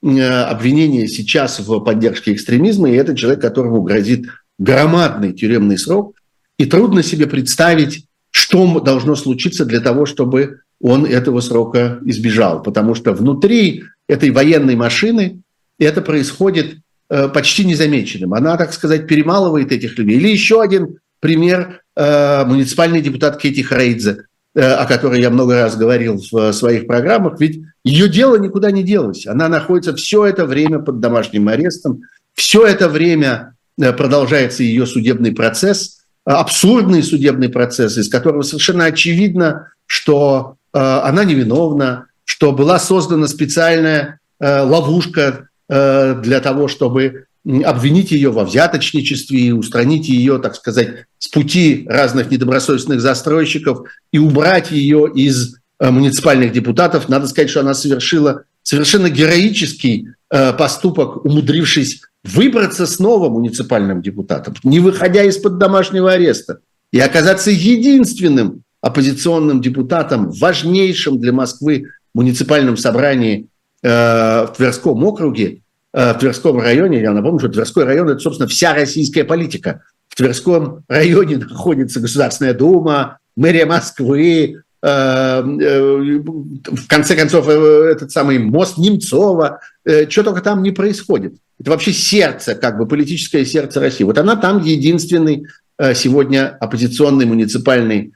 [0.03, 4.27] э, обвинение сейчас в поддержке экстремизма, и это человек, которому грозит
[4.59, 6.15] громадный тюремный срок,
[6.59, 12.63] и трудно себе представить, что должно случиться для того, чтобы он этого срока избежал.
[12.63, 15.41] Потому что внутри этой военной машины
[15.79, 16.77] это происходит
[17.09, 18.35] почти незамеченным.
[18.35, 20.17] Она, так сказать, перемалывает этих людей.
[20.17, 25.77] Или еще один пример э, муниципальный депутат Кети Харейдзе, э, о которой я много раз
[25.77, 29.27] говорил в своих программах, ведь ее дело никуда не делось.
[29.27, 32.03] Она находится все это время под домашним арестом,
[32.35, 40.57] все это время продолжается ее судебный процесс, абсурдный судебный процесс, из которого совершенно очевидно, что
[40.73, 47.27] она невиновна, что была создана специальная ловушка Э, для того, чтобы
[47.65, 54.19] обвинить ее во взяточничестве и устранить ее, так сказать, с пути разных недобросовестных застройщиков и
[54.19, 57.09] убрать ее из э, муниципальных депутатов.
[57.09, 64.81] Надо сказать, что она совершила совершенно героический э, поступок, умудрившись выбраться снова муниципальным депутатом, не
[64.81, 66.59] выходя из-под домашнего ареста,
[66.93, 75.63] и оказаться единственным оппозиционным депутатом в важнейшем для Москвы муниципальном собрании Э, в Тверском округе,
[75.93, 79.83] э, в Тверском районе, я напомню, что Тверской район– это, собственно, вся российская политика.
[80.09, 88.79] В Тверском районе находится Государственная Дума, мэрия Москвы, э, в конце концов, этот самый мост
[88.79, 89.61] Немцова,
[90.09, 91.35] что только там не происходит.
[91.61, 94.05] Это вообще сердце, как бы политическое сердце России.
[94.05, 95.47] Вот она там единственный
[95.95, 98.13] сегодня оппозиционный муниципальный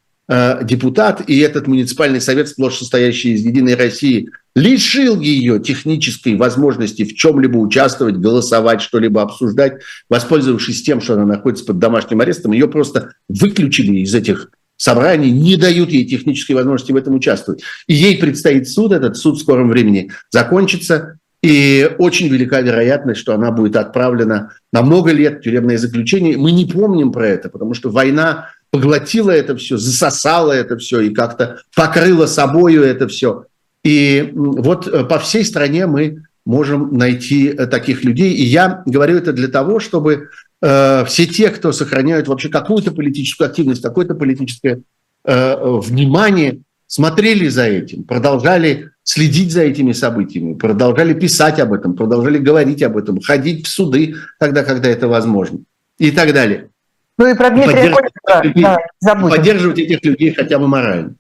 [0.63, 7.15] депутат, и этот муниципальный совет, сплошь состоящий из «Единой России», лишил ее технической возможности в
[7.15, 13.13] чем-либо участвовать, голосовать, что-либо обсуждать, воспользовавшись тем, что она находится под домашним арестом, ее просто
[13.29, 17.63] выключили из этих собраний, не дают ей технической возможности в этом участвовать.
[17.87, 23.35] И ей предстоит суд, этот суд в скором времени закончится, и очень велика вероятность, что
[23.35, 26.37] она будет отправлена на много лет в тюремное заключение.
[26.37, 31.11] Мы не помним про это, потому что война поглотила это все, засосала это все и
[31.11, 33.47] как-то покрыла собою это все.
[33.85, 38.33] И вот э, по всей стране мы можем найти э, таких людей.
[38.33, 40.29] И я говорю это для того, чтобы
[40.61, 44.83] э, все те, кто сохраняют вообще какую-то политическую активность, какое-то политическое
[45.25, 52.39] э, внимание, смотрели за этим, продолжали следить за этими событиями, продолжали писать об этом, продолжали
[52.39, 55.61] говорить об этом, ходить в суды тогда, когда это возможно
[55.99, 56.69] и так далее.
[57.19, 61.15] Ну и про Дмитрия поддерживать, да, поддерживать этих людей хотя бы морально.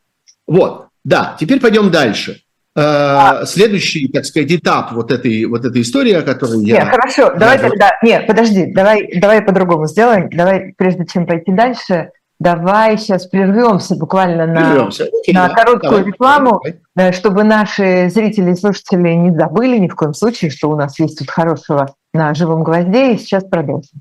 [0.46, 2.41] Вот, да, теперь пойдем дальше.
[2.74, 3.44] А.
[3.44, 6.84] следующий, так сказать, этап вот этой, вот этой истории, о которой я...
[6.84, 7.90] Нет, хорошо, давай тогда...
[8.02, 10.30] Нет, подожди, давай, давай по-другому сделаем.
[10.30, 12.10] Давай, прежде чем пойти дальше,
[12.42, 15.04] Давай сейчас прервемся буквально на, прервемся.
[15.04, 17.10] Окей, на короткую давай, рекламу, давай.
[17.10, 20.98] Э, чтобы наши зрители и слушатели не забыли ни в коем случае, что у нас
[20.98, 24.00] есть тут хорошего на живом гвозде, и сейчас продолжим.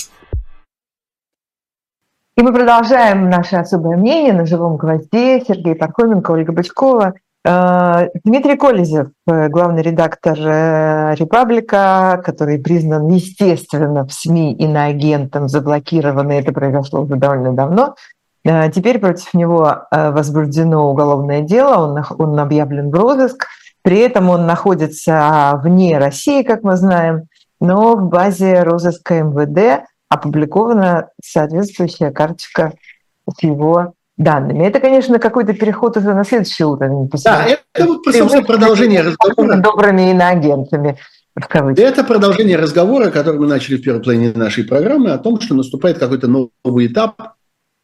[2.37, 5.41] И мы продолжаем наше особое мнение на живом гвозде.
[5.45, 7.13] Сергей Пархоменко, Ольга Бычкова.
[7.43, 16.39] Э, Дмитрий Колезев, э, главный редактор э, «Репаблика», который признан, естественно, в СМИ иноагентом, заблокированный,
[16.39, 17.95] это произошло уже довольно давно.
[18.43, 23.45] Теперь против него возбуждено уголовное дело, он, он объявлен в розыск.
[23.83, 27.27] При этом он находится вне России, как мы знаем,
[27.59, 32.73] но в базе розыска МВД опубликована соответствующая карточка
[33.33, 34.65] с его данными.
[34.65, 37.09] Это, конечно, какой-то переход уже на следующий уровень.
[37.23, 39.55] Да, это вот, собственно, продолжение разговора.
[39.55, 40.97] Добрыми иноагентами.
[41.33, 45.97] Это продолжение разговора, который мы начали в первой половине нашей программы, о том, что наступает
[45.97, 47.35] какой-то новый этап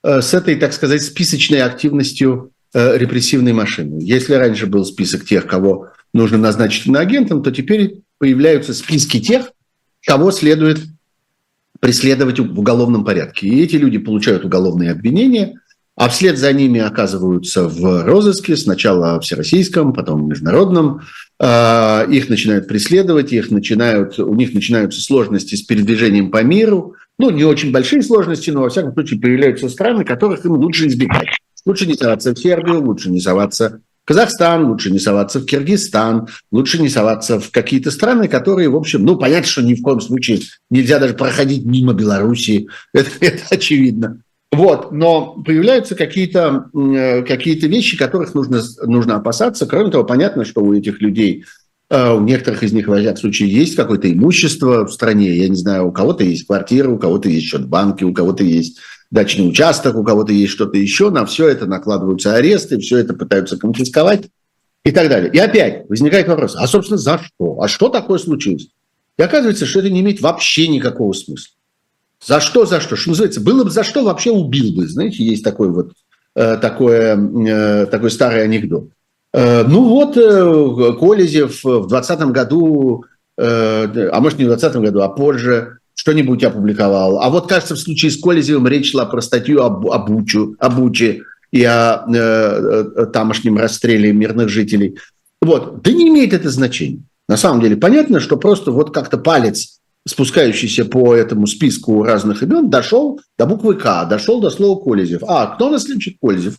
[0.04, 4.00] э, с этой, так сказать, списочной активностью э, репрессивной машины.
[4.02, 9.54] Если раньше был список тех, кого нужно назначить иноагентом, то теперь появляются списки тех,
[10.06, 10.80] кого следует
[11.80, 13.48] преследовать в уголовном порядке.
[13.48, 15.60] И эти люди получают уголовные обвинения,
[15.96, 21.02] а вслед за ними оказываются в розыске, сначала всероссийском, потом международном.
[21.40, 26.96] А, их начинают преследовать, их начинают, у них начинаются сложности с передвижением по миру.
[27.18, 31.28] Ну, не очень большие сложности, но, во всяком случае, появляются страны, которых им лучше избегать.
[31.66, 36.82] Лучше не соваться в Сербию, лучше не соваться Казахстан, лучше не соваться в Киргизстан, лучше
[36.82, 40.40] не соваться в какие-то страны, которые, в общем, ну, понятно, что ни в коем случае
[40.70, 44.22] нельзя даже проходить мимо Белоруссии, это, это очевидно.
[44.54, 49.66] Вот, но появляются какие-то э, какие вещи, которых нужно, нужно опасаться.
[49.66, 51.44] Кроме того, понятно, что у этих людей,
[51.90, 55.36] э, у некоторых из них, во всяком случае, есть какое-то имущество в стране.
[55.36, 58.46] Я не знаю, у кого-то есть квартира, у кого-то есть счет в банке, у кого-то
[58.46, 58.80] есть
[59.12, 63.58] дачный участок, у кого-то есть что-то еще, на все это накладываются аресты, все это пытаются
[63.58, 64.26] конфисковать
[64.84, 65.32] и так далее.
[65.32, 67.62] И опять возникает вопрос, а, собственно, за что?
[67.62, 68.70] А что такое случилось?
[69.18, 71.56] И оказывается, что это не имеет вообще никакого смысла.
[72.26, 72.96] За что, за что?
[72.96, 74.88] Что называется, было бы за что, вообще убил бы.
[74.88, 75.92] Знаете, есть такой вот
[76.36, 78.90] э, такой, э, такой старый анекдот.
[79.34, 80.16] Э, ну вот,
[81.00, 83.06] Колезев в 2020 году,
[83.40, 87.20] а может не в 2020 году, а позже, что-нибудь опубликовал.
[87.20, 90.80] А вот, кажется, в случае с Колезевым речь шла про статью об, об, Учу, об
[90.80, 95.00] Уче и о э, э, тамошнем расстреле мирных жителей.
[95.42, 95.82] Вот.
[95.82, 97.02] Да не имеет это значения.
[97.28, 102.70] На самом деле понятно, что просто вот как-то палец, спускающийся по этому списку разных имен,
[102.70, 105.24] дошел до буквы К, дошел до слова Колезев.
[105.28, 106.58] А, кто нас лечит Колезев?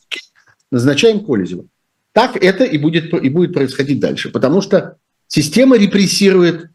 [0.73, 1.65] Назначаем Колезева.
[2.13, 4.31] Так это и будет, и будет происходить дальше.
[4.31, 4.97] Потому что
[5.29, 6.71] система репрессирует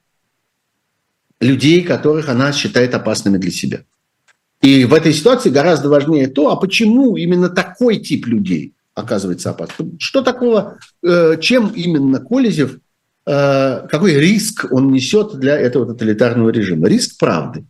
[1.44, 3.82] людей, которых она считает опасными для себя.
[4.62, 9.98] И в этой ситуации гораздо важнее то, а почему именно такой тип людей оказывается опасным.
[10.00, 12.78] Что такого, э, чем именно Колезев,
[13.26, 16.88] э, какой риск он несет для этого тоталитарного режима?
[16.88, 17.66] Риск правды.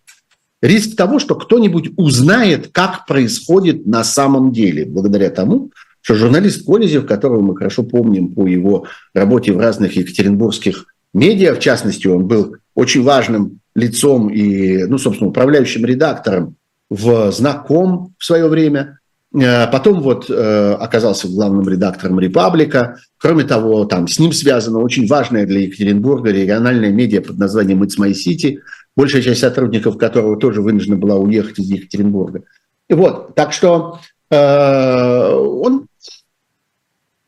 [0.61, 7.05] Риск того, что кто-нибудь узнает, как происходит на самом деле, благодаря тому, что журналист Колезев,
[7.05, 12.57] которого мы хорошо помним по его работе в разных екатеринбургских медиа, в частности, он был
[12.75, 16.55] очень важным лицом и, ну, собственно, управляющим редактором
[16.89, 18.99] в «Знаком» в свое время.
[19.35, 22.97] Э, потом вот э, оказался главным редактором «Репаблика».
[23.17, 27.99] Кроме того, там с ним связана очень важная для Екатеринбурга региональная медиа под названием «It's
[27.99, 28.59] My City»,
[28.95, 32.43] большая часть сотрудников которого тоже вынуждена была уехать из Екатеринбурга.
[32.89, 33.99] И вот, так что
[34.29, 35.87] э, он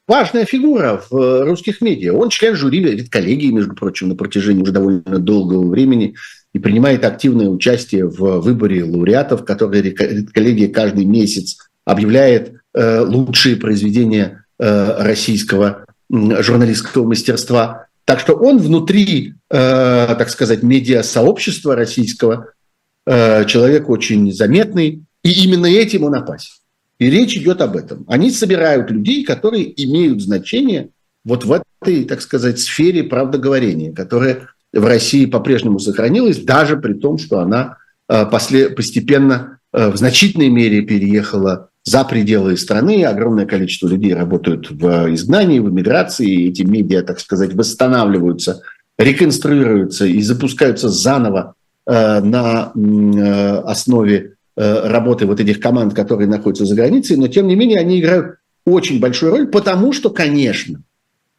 [0.07, 2.13] важная фигура в русских медиа.
[2.13, 6.15] Он член жюри редколлегии, между прочим, на протяжении уже довольно долгого времени
[6.53, 14.45] и принимает активное участие в выборе лауреатов, которые редколлегия каждый месяц объявляет э, лучшие произведения
[14.57, 17.87] э, российского журналистского мастерства.
[18.05, 22.51] Так что он внутри, э, так сказать, медиа-сообщества российского
[23.07, 26.53] человек очень заметный, и именно этим он опасен.
[26.99, 28.05] И речь идет об этом.
[28.07, 30.89] Они собирают людей, которые имеют значение
[31.25, 37.17] вот в этой, так сказать, сфере правдоговорения, которая в России по-прежнему сохранилась, даже при том,
[37.17, 37.77] что она
[38.07, 43.03] э, постепенно э, в значительной мере переехала за пределы страны.
[43.03, 46.29] Огромное количество людей работают в изгнании, в эмиграции.
[46.29, 48.61] И эти медиа, так сказать, восстанавливаются,
[48.97, 52.71] реконструируются и запускаются заново э, на
[53.65, 58.37] основе работы вот этих команд, которые находятся за границей, но тем не менее они играют
[58.65, 60.81] очень большую роль, потому что, конечно,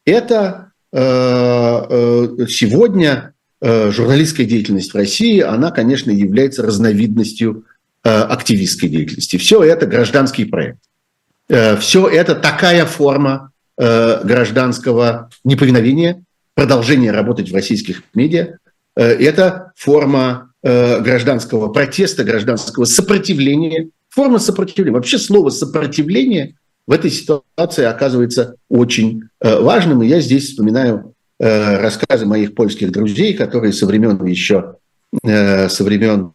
[0.05, 7.63] это э, э, сегодня журналистская деятельность в России, она, конечно, является разновидностью
[8.03, 9.37] активистской деятельности.
[9.37, 10.77] Все это гражданский проект.
[11.79, 18.57] Все это такая форма гражданского неповиновения, продолжения работать в российских медиа.
[18.95, 24.91] Это форма Э, гражданского протеста, гражданского сопротивления, форма сопротивления.
[24.91, 26.55] Вообще слово сопротивление
[26.85, 30.03] в этой ситуации оказывается очень э, важным.
[30.03, 34.75] И я здесь вспоминаю э, рассказы моих польских друзей, которые со времен еще
[35.23, 36.33] со времен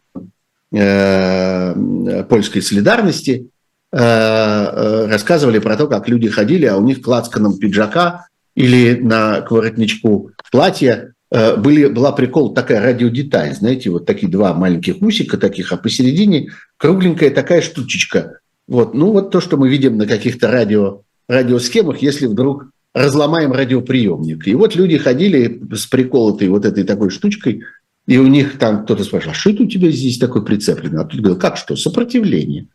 [2.27, 3.49] польской солидарности
[3.91, 8.25] рассказывали про то, как люди ходили, а у них клацканом пиджака
[8.55, 11.12] или на воротничку платья
[11.57, 17.31] были, была прикол такая радиодеталь, знаете, вот такие два маленьких усика таких, а посередине кругленькая
[17.31, 18.39] такая штучечка.
[18.67, 24.47] Вот, ну вот то, что мы видим на каких-то радио, радиосхемах, если вдруг разломаем радиоприемник.
[24.47, 27.63] И вот люди ходили с приколотой вот этой такой штучкой,
[28.05, 31.01] и у них там кто-то спрашивал, а что это у тебя здесь такое прицеплено?
[31.01, 31.75] А тут говорил, как что?
[31.75, 32.67] Сопротивление.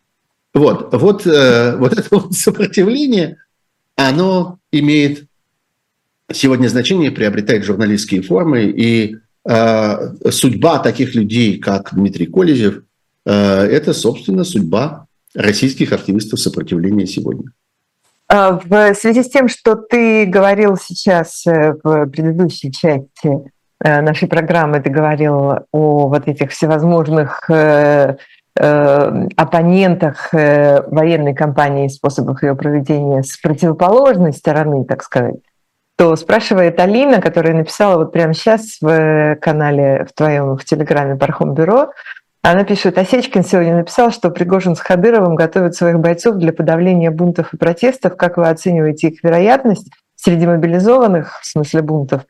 [0.53, 3.37] Вот, вот, э, вот это вот сопротивление,
[3.95, 5.28] оно имеет
[6.31, 9.17] сегодня значение приобретает журналистские формы, и
[9.47, 12.83] э, судьба таких людей, как Дмитрий Колезев,
[13.25, 17.51] э, это, собственно, судьба российских активистов сопротивления сегодня.
[18.27, 23.51] А в связи с тем, что ты говорил сейчас э, в предыдущей части
[23.83, 28.15] э, нашей программы, ты говорил о вот этих всевозможных э,
[28.55, 35.39] оппонентах военной кампании и способах ее проведения с противоположной стороны, так сказать
[35.99, 41.53] то спрашивает Алина, которая написала вот прямо сейчас в канале в твоем в Телеграме Пархом
[41.53, 41.91] Бюро,
[42.41, 47.53] она пишет, Осечкин сегодня написал, что Пригожин с Хадыровым готовят своих бойцов для подавления бунтов
[47.53, 48.15] и протестов.
[48.15, 52.21] Как вы оцениваете их вероятность среди мобилизованных, в смысле бунтов?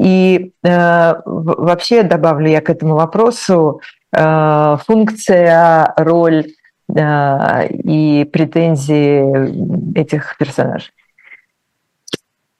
[0.00, 3.82] И э, вообще добавлю я к этому вопросу
[4.16, 6.46] э, функция, роль
[6.96, 10.90] э, и претензии этих персонажей.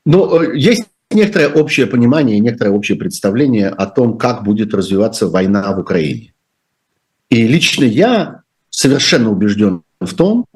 [0.06, 5.72] Ну, э, есть некоторое общее понимание, некоторое общее представление о том, как будет развиваться война
[5.72, 6.32] в Украине.
[7.28, 10.46] И лично я совершенно убежден в том,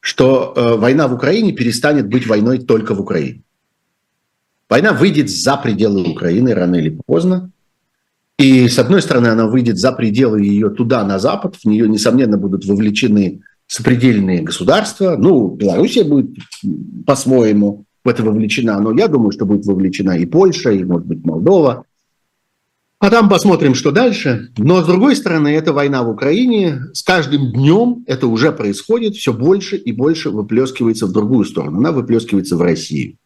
[0.00, 3.42] что э, война в Украине перестанет быть войной только в Украине.
[4.68, 7.50] Война выйдет за пределы Украины рано или поздно.
[8.38, 11.56] И, с одной стороны, она выйдет за пределы ее туда, на Запад.
[11.56, 15.16] В нее, несомненно, будут вовлечены сопредельные государства.
[15.16, 16.36] Ну, Белоруссия будет
[17.06, 21.24] по-своему в это вовлечена, но я думаю, что будет вовлечена и Польша, и, может быть,
[21.24, 21.84] Молдова.
[23.00, 24.50] А там посмотрим, что дальше.
[24.56, 29.32] Но, с другой стороны, эта война в Украине, с каждым днем это уже происходит, все
[29.32, 31.78] больше и больше выплескивается в другую сторону.
[31.78, 33.16] Она выплескивается в Россию.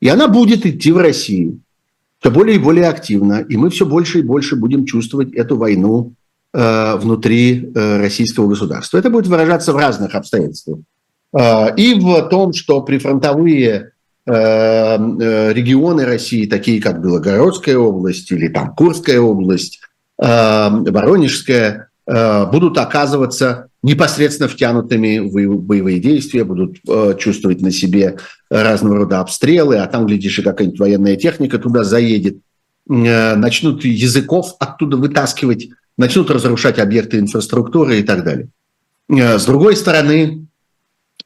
[0.00, 1.60] И она будет идти в Россию
[2.20, 3.44] все более и более активно.
[3.48, 6.14] И мы все больше и больше будем чувствовать эту войну
[6.52, 8.98] э, внутри э, российского государства.
[8.98, 10.78] Это будет выражаться в разных обстоятельствах.
[11.32, 13.95] А, и в том, что прифронтовые э, э,
[14.26, 19.80] регионы России, такие как Белогородская область или там Курская область,
[20.20, 20.24] э,
[20.70, 26.76] Воронежская, будут оказываться непосредственно втянутыми в боевые действия, будут
[27.18, 28.18] чувствовать на себе
[28.48, 32.38] разного рода обстрелы, а там, глядишь, и какая-нибудь военная техника туда заедет,
[32.86, 35.68] начнут языков оттуда вытаскивать,
[35.98, 38.50] начнут разрушать объекты инфраструктуры и так далее.
[39.08, 40.46] С другой стороны,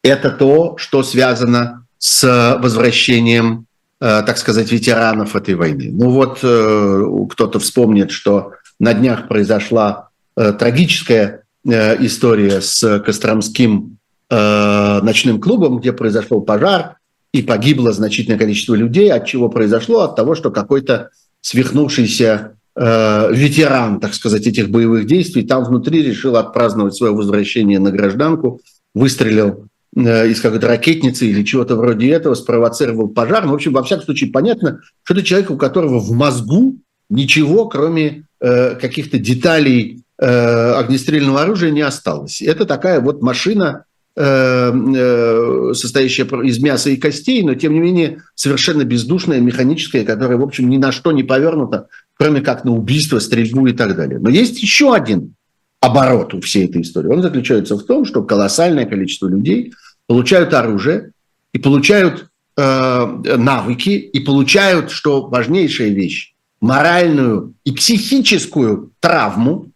[0.03, 3.67] это то, что связано с возвращением,
[4.01, 5.91] э, так сказать, ветеранов этой войны.
[5.93, 13.99] Ну вот э, кто-то вспомнит, что на днях произошла э, трагическая история с Костромским
[14.31, 16.97] ночным клубом, где произошел пожар,
[17.33, 19.13] и погибло значительное количество людей.
[19.13, 20.01] От чего произошло?
[20.01, 21.11] От того, что какой-то
[21.43, 28.63] свихнувшийся ветеран, так сказать, этих боевых действий там внутри решил отпраздновать свое возвращение на гражданку,
[28.95, 33.45] выстрелил из какой-то ракетницы или чего-то вроде этого, спровоцировал пожар.
[33.45, 36.77] Ну, в общем, во всяком случае, понятно, что это человек, у которого в мозгу
[37.09, 42.41] ничего, кроме э, каких-то деталей э, огнестрельного оружия, не осталось.
[42.41, 43.85] Это такая вот машина,
[44.17, 50.37] Э, э, состоящая из мяса и костей, но тем не менее совершенно бездушная, механическая, которая,
[50.37, 51.87] в общем, ни на что не повернута,
[52.19, 54.19] кроме как на убийство, стрельбу и так далее.
[54.19, 55.37] Но есть еще один
[55.81, 57.09] оборот у всей этой истории.
[57.09, 59.73] Он заключается в том, что колоссальное количество людей
[60.07, 61.13] получают оружие
[61.53, 69.71] и получают э, навыки, и получают, что важнейшая вещь, моральную и психическую травму,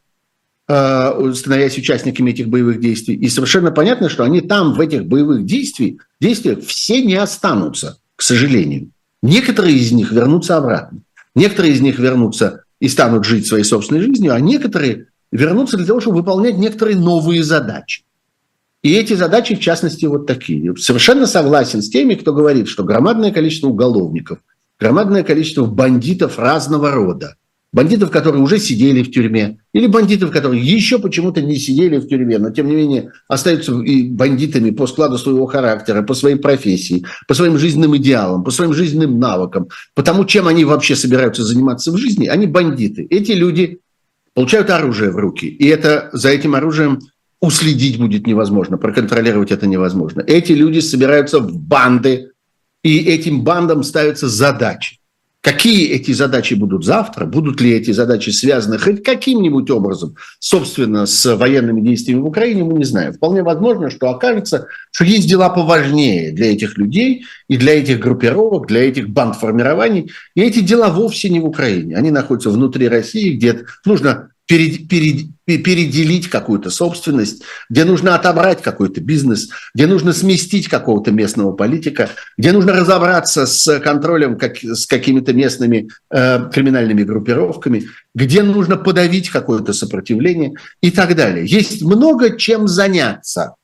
[0.66, 3.16] Э, становясь участниками этих боевых действий.
[3.16, 8.22] И совершенно понятно, что они там, в этих боевых действиях, действиях все не останутся, к
[8.22, 8.88] сожалению.
[9.22, 11.00] Некоторые из них вернутся обратно.
[11.34, 16.00] Некоторые из них вернутся и станут жить своей собственной жизнью, а некоторые вернутся для того,
[16.00, 18.04] чтобы выполнять некоторые новые задачи.
[18.82, 20.76] И эти задачи, в частности, вот такие.
[20.76, 24.38] Совершенно согласен с теми, кто говорит, что громадное количество уголовников,
[24.78, 27.36] громадное количество бандитов разного рода–
[27.74, 32.38] бандитов, которые уже сидели в тюрьме, или бандитов, которые еще почему-то не сидели в тюрьме,
[32.38, 37.34] но тем не менее остаются и бандитами по складу своего характера, по своей профессии, по
[37.34, 42.28] своим жизненным идеалам, по своим жизненным навыкам, потому чем они вообще собираются заниматься в жизни,
[42.28, 43.08] они бандиты.
[43.10, 43.80] Эти люди
[44.34, 47.00] получают оружие в руки, и это за этим оружием
[47.40, 50.22] уследить будет невозможно, проконтролировать это невозможно.
[50.26, 52.30] Эти люди собираются в банды,
[52.82, 54.98] и этим бандам ставятся задачи.
[55.44, 57.26] Какие эти задачи будут завтра?
[57.26, 62.78] Будут ли эти задачи связаны хоть каким-нибудь образом, собственно, с военными действиями в Украине, мы
[62.78, 63.12] не знаем.
[63.12, 68.68] Вполне возможно, что окажется, что есть дела поважнее для этих людей и для этих группировок,
[68.68, 70.10] для этих банд-формирований.
[70.34, 71.94] И эти дела вовсе не в Украине.
[71.94, 74.30] Они находятся внутри России, где нужно
[75.46, 82.52] переделить какую-то собственность, где нужно отобрать какой-то бизнес, где нужно сместить какого-то местного политика, где
[82.52, 87.84] нужно разобраться с контролем как, с какими-то местными э, криминальными группировками,
[88.14, 91.44] где нужно подавить какое-то сопротивление и так далее.
[91.46, 93.54] Есть много чем заняться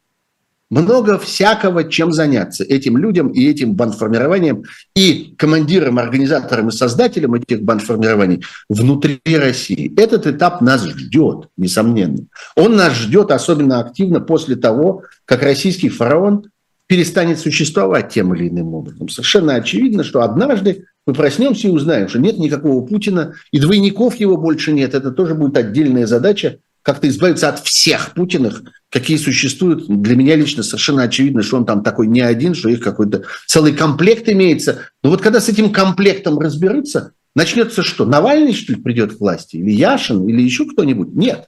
[0.70, 4.64] много всякого, чем заняться этим людям и этим бандформированием,
[4.94, 9.92] и командирам, организаторам и создателям этих бандформирований внутри России.
[10.00, 12.26] Этот этап нас ждет, несомненно.
[12.54, 16.46] Он нас ждет особенно активно после того, как российский фараон
[16.86, 19.08] перестанет существовать тем или иным образом.
[19.08, 24.36] Совершенно очевидно, что однажды мы проснемся и узнаем, что нет никакого Путина, и двойников его
[24.36, 24.94] больше нет.
[24.94, 29.86] Это тоже будет отдельная задача, как-то избавиться от всех Путиных, какие существуют.
[29.88, 33.72] Для меня лично совершенно очевидно, что он там такой не один, что их какой-то целый
[33.72, 34.80] комплект имеется.
[35.02, 38.04] Но вот когда с этим комплектом разберутся, начнется что?
[38.04, 39.56] Навальный, что ли, придет к власти?
[39.56, 40.26] Или Яшин?
[40.28, 41.14] Или еще кто-нибудь?
[41.14, 41.46] Нет.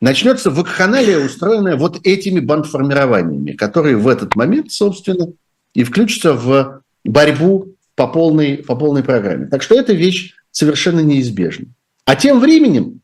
[0.00, 5.28] Начнется вакханалия, устроенная вот этими бандформированиями, которые в этот момент, собственно,
[5.72, 9.46] и включатся в борьбу по полной, по полной программе.
[9.46, 11.66] Так что эта вещь совершенно неизбежна.
[12.04, 13.00] А тем временем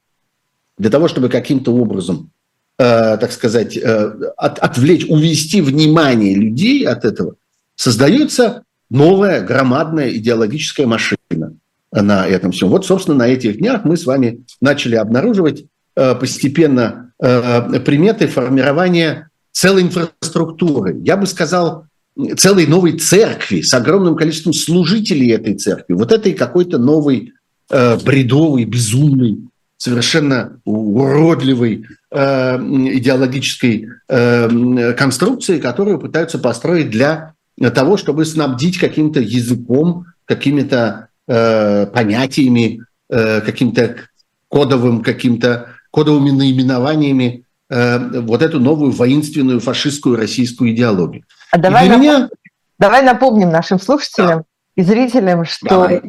[0.78, 2.30] для того, чтобы каким-то образом,
[2.78, 7.34] э, так сказать, э, от, отвлечь, увести внимание людей от этого,
[7.76, 11.54] создается новая громадная идеологическая машина
[11.92, 12.68] на этом всем.
[12.68, 15.64] Вот, собственно, на этих днях мы с вами начали обнаруживать
[15.96, 20.98] э, постепенно э, приметы формирования целой инфраструктуры.
[21.04, 21.86] Я бы сказал,
[22.36, 25.94] целой новой церкви с огромным количеством служителей этой церкви.
[25.94, 27.32] Вот этой какой-то новой
[27.70, 29.38] э, бредовой, безумной
[29.82, 37.34] совершенно уродливой э, идеологической э, конструкции, которую пытаются построить для
[37.74, 43.96] того, чтобы снабдить каким-то языком, какими-то э, понятиями, э, каким-то
[44.46, 51.24] кодовым, каким-то кодовыми наименованиями э, вот эту новую воинственную фашистскую российскую идеологию.
[51.50, 52.02] А давай, напом...
[52.02, 52.28] меня...
[52.78, 54.44] давай напомним нашим слушателям да.
[54.76, 56.02] и зрителям, что давай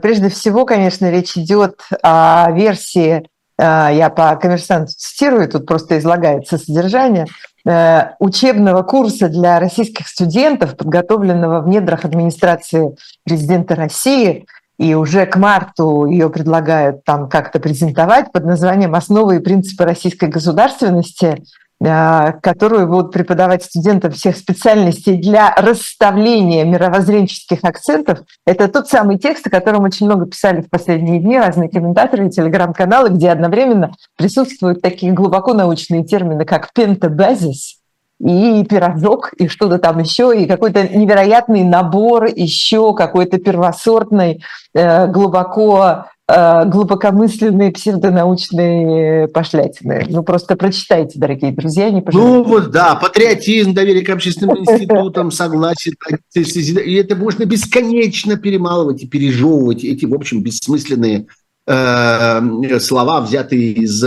[0.00, 3.26] прежде всего, конечно, речь идет о версии,
[3.58, 7.26] э, я по коммерсанту цитирую, тут просто излагается содержание,
[7.64, 14.46] э, учебного курса для российских студентов, подготовленного в недрах администрации президента России,
[14.78, 20.28] и уже к марту ее предлагают там как-то презентовать под названием «Основы и принципы российской
[20.28, 21.42] государственности»,
[21.78, 28.20] которую будут преподавать студентам всех специальностей для расставления мировоззренческих акцентов.
[28.46, 32.30] Это тот самый текст, о котором очень много писали в последние дни разные комментаторы и
[32.30, 37.76] телеграм-каналы, где одновременно присутствуют такие глубоко научные термины, как пентабазис,
[38.18, 44.42] и пирожок, и что-то там еще, и какой-то невероятный набор еще какой-то первосортной,
[44.74, 50.06] э, глубоко э, глубокомысленные псевдонаучные пошлятины.
[50.08, 52.36] Ну, просто прочитайте, дорогие друзья, не пожалуйста.
[52.36, 55.94] Ну, вот, да, патриотизм, доверие к общественным институтам, согласие,
[56.34, 61.26] и это можно бесконечно перемалывать и пережевывать эти, в общем, бессмысленные
[61.68, 64.04] э, слова, взятые из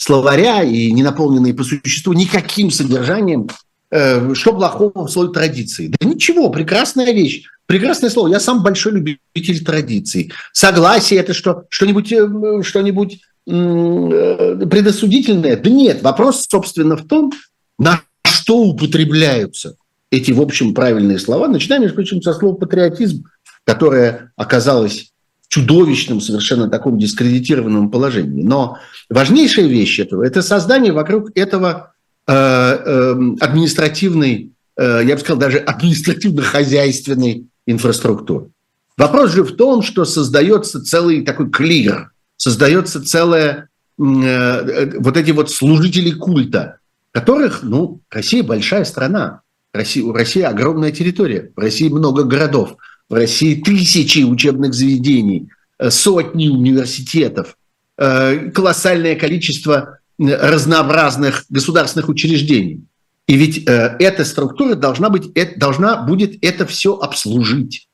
[0.00, 5.92] словаря и не наполненные по существу никаким содержанием, э, что плохого в слове традиции?
[5.98, 8.28] Да ничего, прекрасная вещь, прекрасное слово.
[8.28, 10.32] Я сам большой любитель традиций.
[10.52, 15.56] Согласие– это что, что-нибудь, э, что-нибудь э, предосудительное?
[15.56, 17.32] Да нет, вопрос, собственно, в том,
[17.78, 19.76] на что употребляются
[20.10, 21.48] эти, в общем, правильные слова.
[21.48, 23.24] Начинаем, между прочим, со слова «патриотизм»,
[23.64, 25.12] которое оказалось
[25.48, 28.42] чудовищном, совершенно таком дискредитированном положении.
[28.42, 28.78] Но
[29.08, 35.58] важнейшая вещь этого– это создание вокруг этого э, э, административной, э, я бы сказал, даже
[35.58, 38.46] административно-хозяйственной инфраструктуры.
[38.96, 43.68] Вопрос же в том, что создается целый такой клир, создается целая
[43.98, 46.78] э, э, вот эти вот служители культа,
[47.12, 49.40] которых, ну, Россия большая страна,
[49.72, 52.76] Россия, у России огромная территория, в России много городов–
[53.10, 57.58] в России тысячи учебных заведений, э, сотни университетов,
[57.98, 62.84] э, колоссальное количество разнообразных государственных учреждений.
[63.26, 67.88] И ведь э, эта структура должна, быть, должна будет это все обслужить.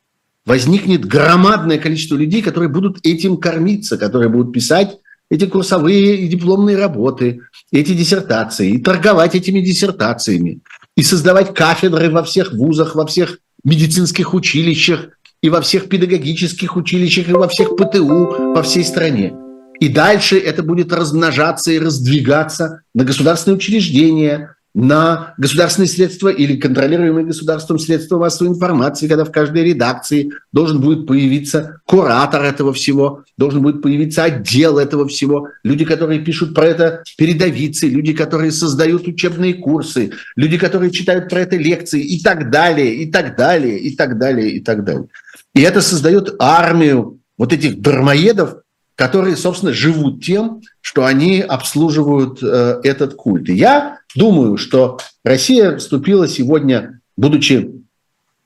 [0.44, 4.98] Возникнет громадное количество людей, которые будут этим кормиться, которые будут писать
[5.30, 7.40] эти курсовые и дипломные работы,
[7.72, 10.60] эти диссертации, и торговать этими диссертациями,
[10.96, 15.08] и создавать кафедры во всех вузах, во всех медицинских училищах,
[15.42, 19.34] и во всех педагогических училищах, и во всех ПТУ по всей стране.
[19.80, 27.24] И дальше это будет размножаться и раздвигаться на государственные учреждения, на государственные средства или контролируемые
[27.24, 33.62] государством средства массовой информации, когда в каждой редакции должен будет появиться куратор этого всего, должен
[33.62, 39.54] будет появиться отдел этого всего, люди, которые пишут про это передовицы, люди, которые создают учебные
[39.54, 44.18] курсы, люди, которые читают про это лекции и так далее, и так далее, и так
[44.18, 45.08] далее, и так далее.
[45.54, 48.56] И это создает армию вот этих дармоедов,
[48.96, 53.48] которые, собственно, живут тем, что они обслуживают э, этот культ.
[53.50, 57.70] И я думаю, что Россия вступила сегодня, будучи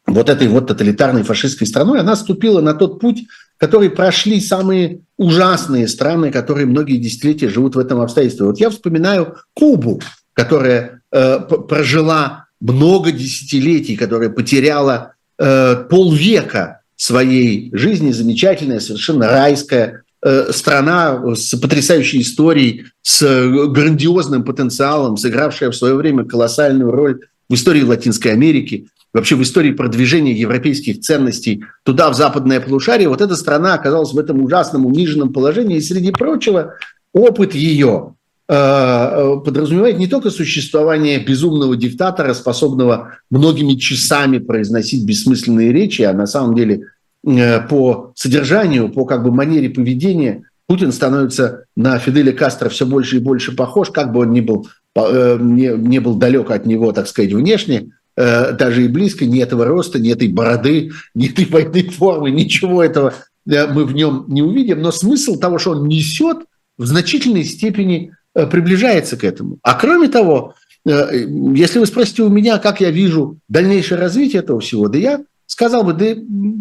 [0.06, 3.26] вот этой вот тоталитарной фашистской страной, она вступила на тот путь,
[3.58, 8.46] который прошли самые ужасные страны, которые многие десятилетия живут в этом обстоятельстве.
[8.46, 18.10] Вот я вспоминаю Кубу, которая э, прожила много десятилетий, которая потеряла э, полвека своей жизни,
[18.10, 23.22] замечательная, совершенно райская страна с потрясающей историей, с
[23.68, 29.72] грандиозным потенциалом, сыгравшая в свое время колоссальную роль в истории Латинской Америки, вообще в истории
[29.72, 35.32] продвижения европейских ценностей туда, в западное полушарие, вот эта страна оказалась в этом ужасном, униженном
[35.32, 35.76] положении.
[35.76, 36.74] И, среди прочего,
[37.12, 38.14] опыт ее
[38.48, 46.12] э, э, подразумевает не только существование безумного диктатора, способного многими часами произносить бессмысленные речи, а
[46.12, 52.30] на самом деле Э, по содержанию, по как бы манере поведения Путин становится на Фиделя
[52.30, 56.14] Кастро все больше и больше похож, как бы он ни был, э, не, не был
[56.14, 60.28] далек от него, так сказать, внешне, э, даже и близко, ни этого роста, ни этой
[60.28, 63.14] бороды, ни этой военной формы, ничего этого
[63.44, 64.80] мы в нем не увидим.
[64.80, 66.36] Но смысл того, что он несет,
[66.78, 69.58] в значительной степени приближается к этому.
[69.62, 70.54] А кроме того,
[70.84, 75.82] если вы спросите у меня, как я вижу дальнейшее развитие этого всего, да я сказал
[75.82, 76.14] бы, да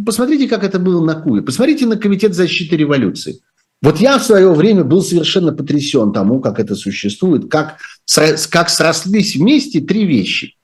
[0.03, 3.39] посмотрите, как это было на Кубе, посмотрите на Комитет защиты революции.
[3.83, 7.77] Вот я в свое время был совершенно потрясен тому, как это существует, как,
[8.49, 10.55] как срослись вместе три вещи.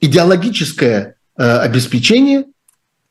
[0.00, 2.44] Идеологическое э, обеспечение,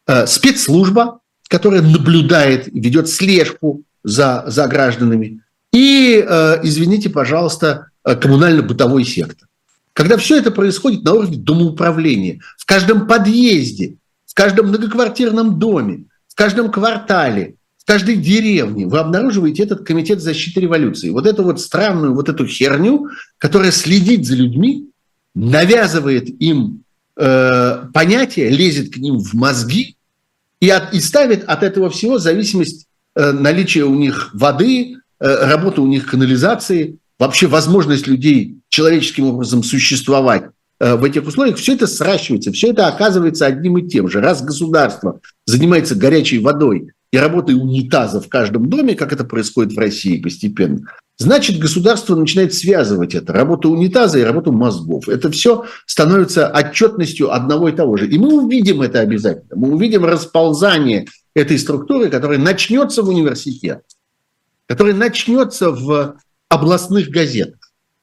[0.08, 5.42] э, спецслужба, которая наблюдает, ведет слежку за, за гражданами,
[5.74, 9.50] и, э, извините, пожалуйста, э, коммунально-бытовой сектор.
[9.92, 13.98] Когда все это происходит на уровне домоуправления, в каждом подъезде,
[14.34, 20.62] в каждом многоквартирном доме, в каждом квартале, в каждой деревне вы обнаруживаете этот комитет защиты
[20.62, 21.12] революции.
[21.12, 24.90] Вот эту вот странную, вот эту херню, которая следит за людьми,
[25.36, 26.84] навязывает им
[27.16, 29.98] э, понятия, лезет к ним в мозги
[30.60, 35.82] и, от, и ставит от этого всего зависимость э, наличия у них воды, э, работы
[35.82, 40.46] у них канализации, вообще возможность людей человеческим образом существовать
[40.80, 44.20] в этих условиях, все это сращивается, все это оказывается одним и тем же.
[44.20, 49.78] Раз государство занимается горячей водой и работой унитаза в каждом доме, как это происходит в
[49.78, 50.82] России постепенно,
[51.18, 55.08] значит, государство начинает связывать это, работу унитаза и работу мозгов.
[55.08, 58.10] Это все становится отчетностью одного и того же.
[58.10, 59.56] И мы увидим это обязательно.
[59.56, 61.06] Мы увидим расползание
[61.36, 63.82] этой структуры, которая начнется в университете,
[64.66, 66.18] которая начнется в
[66.50, 67.60] областных газетах,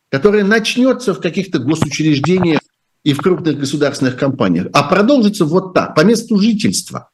[0.09, 2.60] которая начнется в каких-то госучреждениях
[3.05, 7.11] и в крупных государственных компаниях, а продолжится вот так, по месту жительства,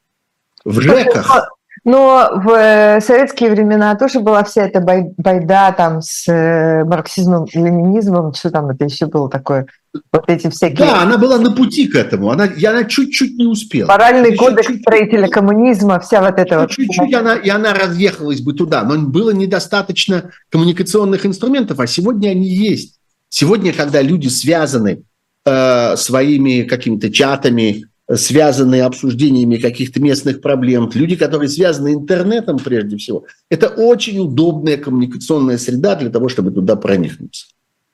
[0.65, 1.53] в ЖЭКах.
[1.85, 8.35] Но в э, советские времена тоже была вся эта байда там с э, марксизмом, ленинизмом,
[8.35, 9.67] что там это еще было такое,
[10.13, 10.79] вот эти всякие...
[10.79, 13.87] Да, она была на пути к этому, она, и она чуть-чуть не успела.
[13.87, 16.71] Моральный еще кодекс чуть-чуть, строителя коммунизма, вся вот эта вот...
[16.71, 22.49] Чуть-чуть она, и она разъехалась бы туда, но было недостаточно коммуникационных инструментов, а сегодня они
[22.49, 22.99] есть.
[23.29, 25.03] Сегодня, когда люди связаны
[25.47, 33.25] э, своими какими-то чатами, связанные обсуждениями каких-то местных проблем, люди, которые связаны интернетом прежде всего,
[33.51, 37.47] это очень удобная коммуникационная среда для того, чтобы туда проникнуться.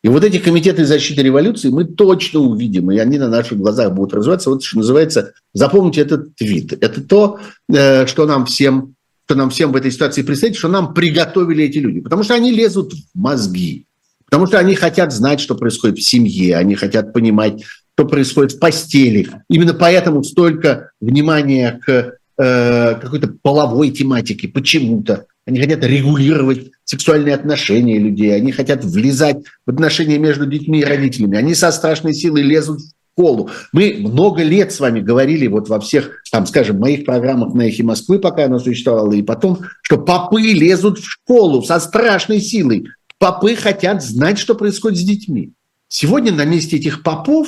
[0.03, 4.13] И вот эти комитеты защиты революции мы точно увидим, и они на наших глазах будут
[4.15, 4.51] развиваться.
[4.51, 6.73] Вот что называется, запомните этот твит.
[6.73, 7.39] Это то,
[7.73, 8.97] э, что нам всем,
[9.27, 12.01] что нам всем в этой ситуации предстоит, что нам приготовили эти люди.
[12.01, 13.87] Потому что они лезут в мозги.
[14.33, 17.65] Потому что они хотят знать, что происходит в семье, они хотят понимать,
[17.95, 19.29] что происходит в постели.
[19.51, 25.27] Именно поэтому столько внимания к э, какой-то половой тематике почему-то.
[25.47, 31.37] Они хотят регулировать сексуальные отношения людей, они хотят влезать в отношения между детьми и родителями.
[31.37, 33.51] Они со страшной силой лезут в школу.
[33.75, 37.83] Мы много лет с вами говорили вот во всех, там, скажем, моих программах на «Эхе
[37.83, 42.87] Москвы», пока она существовала, и потом, что попы лезут в школу со страшной силой.
[43.23, 45.53] Попы хотят знать, что происходит с детьми.
[45.87, 47.47] Сегодня на месте этих попов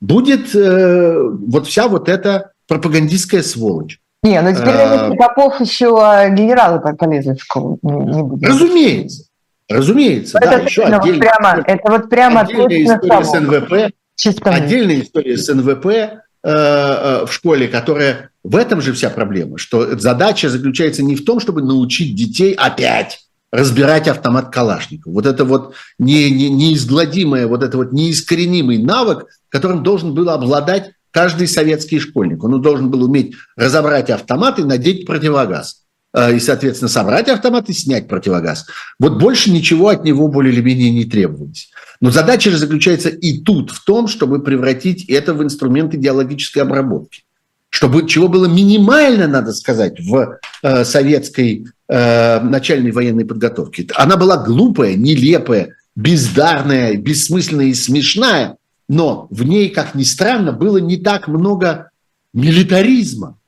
[0.00, 4.00] будет э, вот вся вот эта пропагандистская сволочь.
[4.22, 5.88] Не, ну теперь а, Попов еще
[6.30, 7.78] генералы полезли в школу.
[7.82, 8.48] Не будем.
[8.48, 9.24] Разумеется.
[9.68, 14.56] Разумеется, это да, еще вот прямо, это вот прямо отдельная история с НВП, Чистому.
[14.56, 19.98] отдельная история с НВП э, э, в школе, которая в этом же вся проблема, что
[19.98, 25.12] задача заключается не в том, чтобы научить детей опять разбирать автомат Калашникова.
[25.12, 30.92] Вот это вот не, не, неизгладимое, вот это вот неискоренимый навык, которым должен был обладать
[31.10, 32.44] каждый советский школьник.
[32.44, 35.82] Он должен был уметь разобрать автомат и надеть противогаз.
[36.14, 38.66] Э, и, соответственно, собрать автомат и снять противогаз.
[38.98, 41.70] Вот больше ничего от него более или менее не требовалось.
[42.00, 47.22] Но задача же заключается и тут, в том, чтобы превратить это в инструмент идеологической обработки
[47.70, 53.86] чтобы чего было минимально, надо сказать, в э, советской э, начальной военной подготовке.
[53.94, 58.56] Она была глупая, нелепая, бездарная, бессмысленная и смешная,
[58.88, 61.90] но в ней, как ни странно, было не так много
[62.32, 63.38] милитаризма.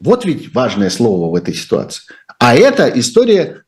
[0.00, 2.02] Вот ведь важное слово в этой ситуации.
[2.38, 3.62] А это история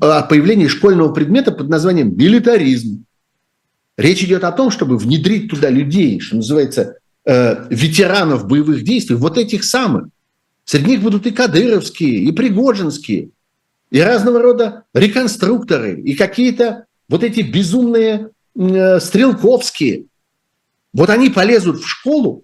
[0.00, 3.04] о появлении школьного предмета под названием милитаризм.
[3.96, 6.96] Речь идет о том, чтобы внедрить туда людей, что называется,
[7.30, 10.08] э, ветеранов боевых действий, вот этих самых.
[10.64, 13.30] Среди них будут и кадыровские, и пригожинские,
[13.90, 20.06] и разного рода реконструкторы, и какие-то вот эти безумные э, стрелковские.
[20.92, 22.42] Вот они полезут в школу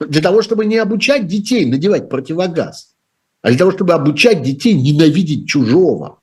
[0.00, 2.94] для того, чтобы не обучать детей надевать противогаз,
[3.42, 6.20] а для того, чтобы обучать детей ненавидеть чужого.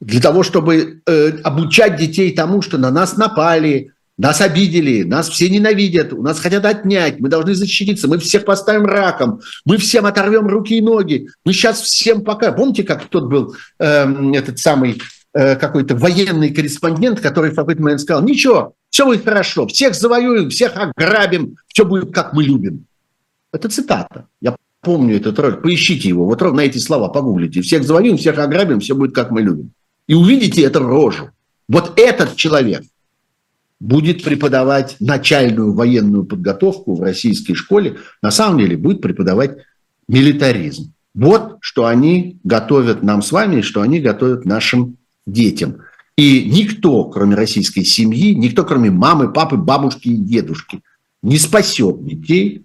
[0.00, 5.48] Для того, чтобы э, обучать детей тому, что на нас напали, нас обидели, нас все
[5.48, 10.46] ненавидят, у нас хотят отнять, мы должны защититься, мы всех поставим раком, мы всем оторвем
[10.46, 12.52] руки и ноги, мы сейчас всем пока...
[12.52, 15.00] Помните, как тот был э, этот самый
[15.32, 20.50] э, какой-то военный корреспондент, который в какой-то момент сказал, ничего, все будет хорошо, всех завоюем,
[20.50, 22.86] всех ограбим, все будет как мы любим.
[23.52, 24.26] Это цитата.
[24.40, 27.62] Я помню этот ролик, поищите его, вот ровно эти слова погуглите.
[27.62, 29.72] Всех завоюем, всех ограбим, все будет как мы любим.
[30.06, 31.30] И увидите эту рожу.
[31.66, 32.84] Вот этот человек–
[33.80, 39.58] будет преподавать начальную военную подготовку в российской школе, на самом деле будет преподавать
[40.08, 40.92] милитаризм.
[41.14, 44.96] Вот что они готовят нам с вами, что они готовят нашим
[45.26, 45.78] детям.
[46.16, 50.80] И никто, кроме российской семьи, никто, кроме мамы, папы, бабушки и дедушки,
[51.22, 52.64] не спасет детей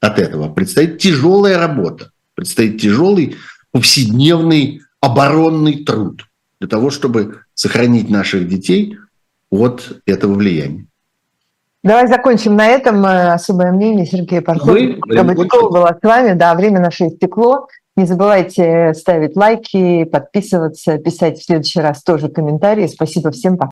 [0.00, 0.52] от этого.
[0.52, 3.36] Предстоит тяжелая работа, предстоит тяжелый
[3.70, 6.26] повседневный оборонный труд
[6.60, 8.98] для того, чтобы сохранить наших детей
[9.52, 10.86] от этого влияния.
[11.84, 13.04] Давай закончим на этом.
[13.04, 14.74] Э, особое мнение Сергея Пархова
[15.68, 16.32] было с вами.
[16.34, 17.68] Да, время наше истекло.
[17.94, 22.86] Не забывайте ставить лайки, подписываться, писать в следующий раз тоже комментарии.
[22.86, 23.58] Спасибо всем.
[23.58, 23.60] Пока.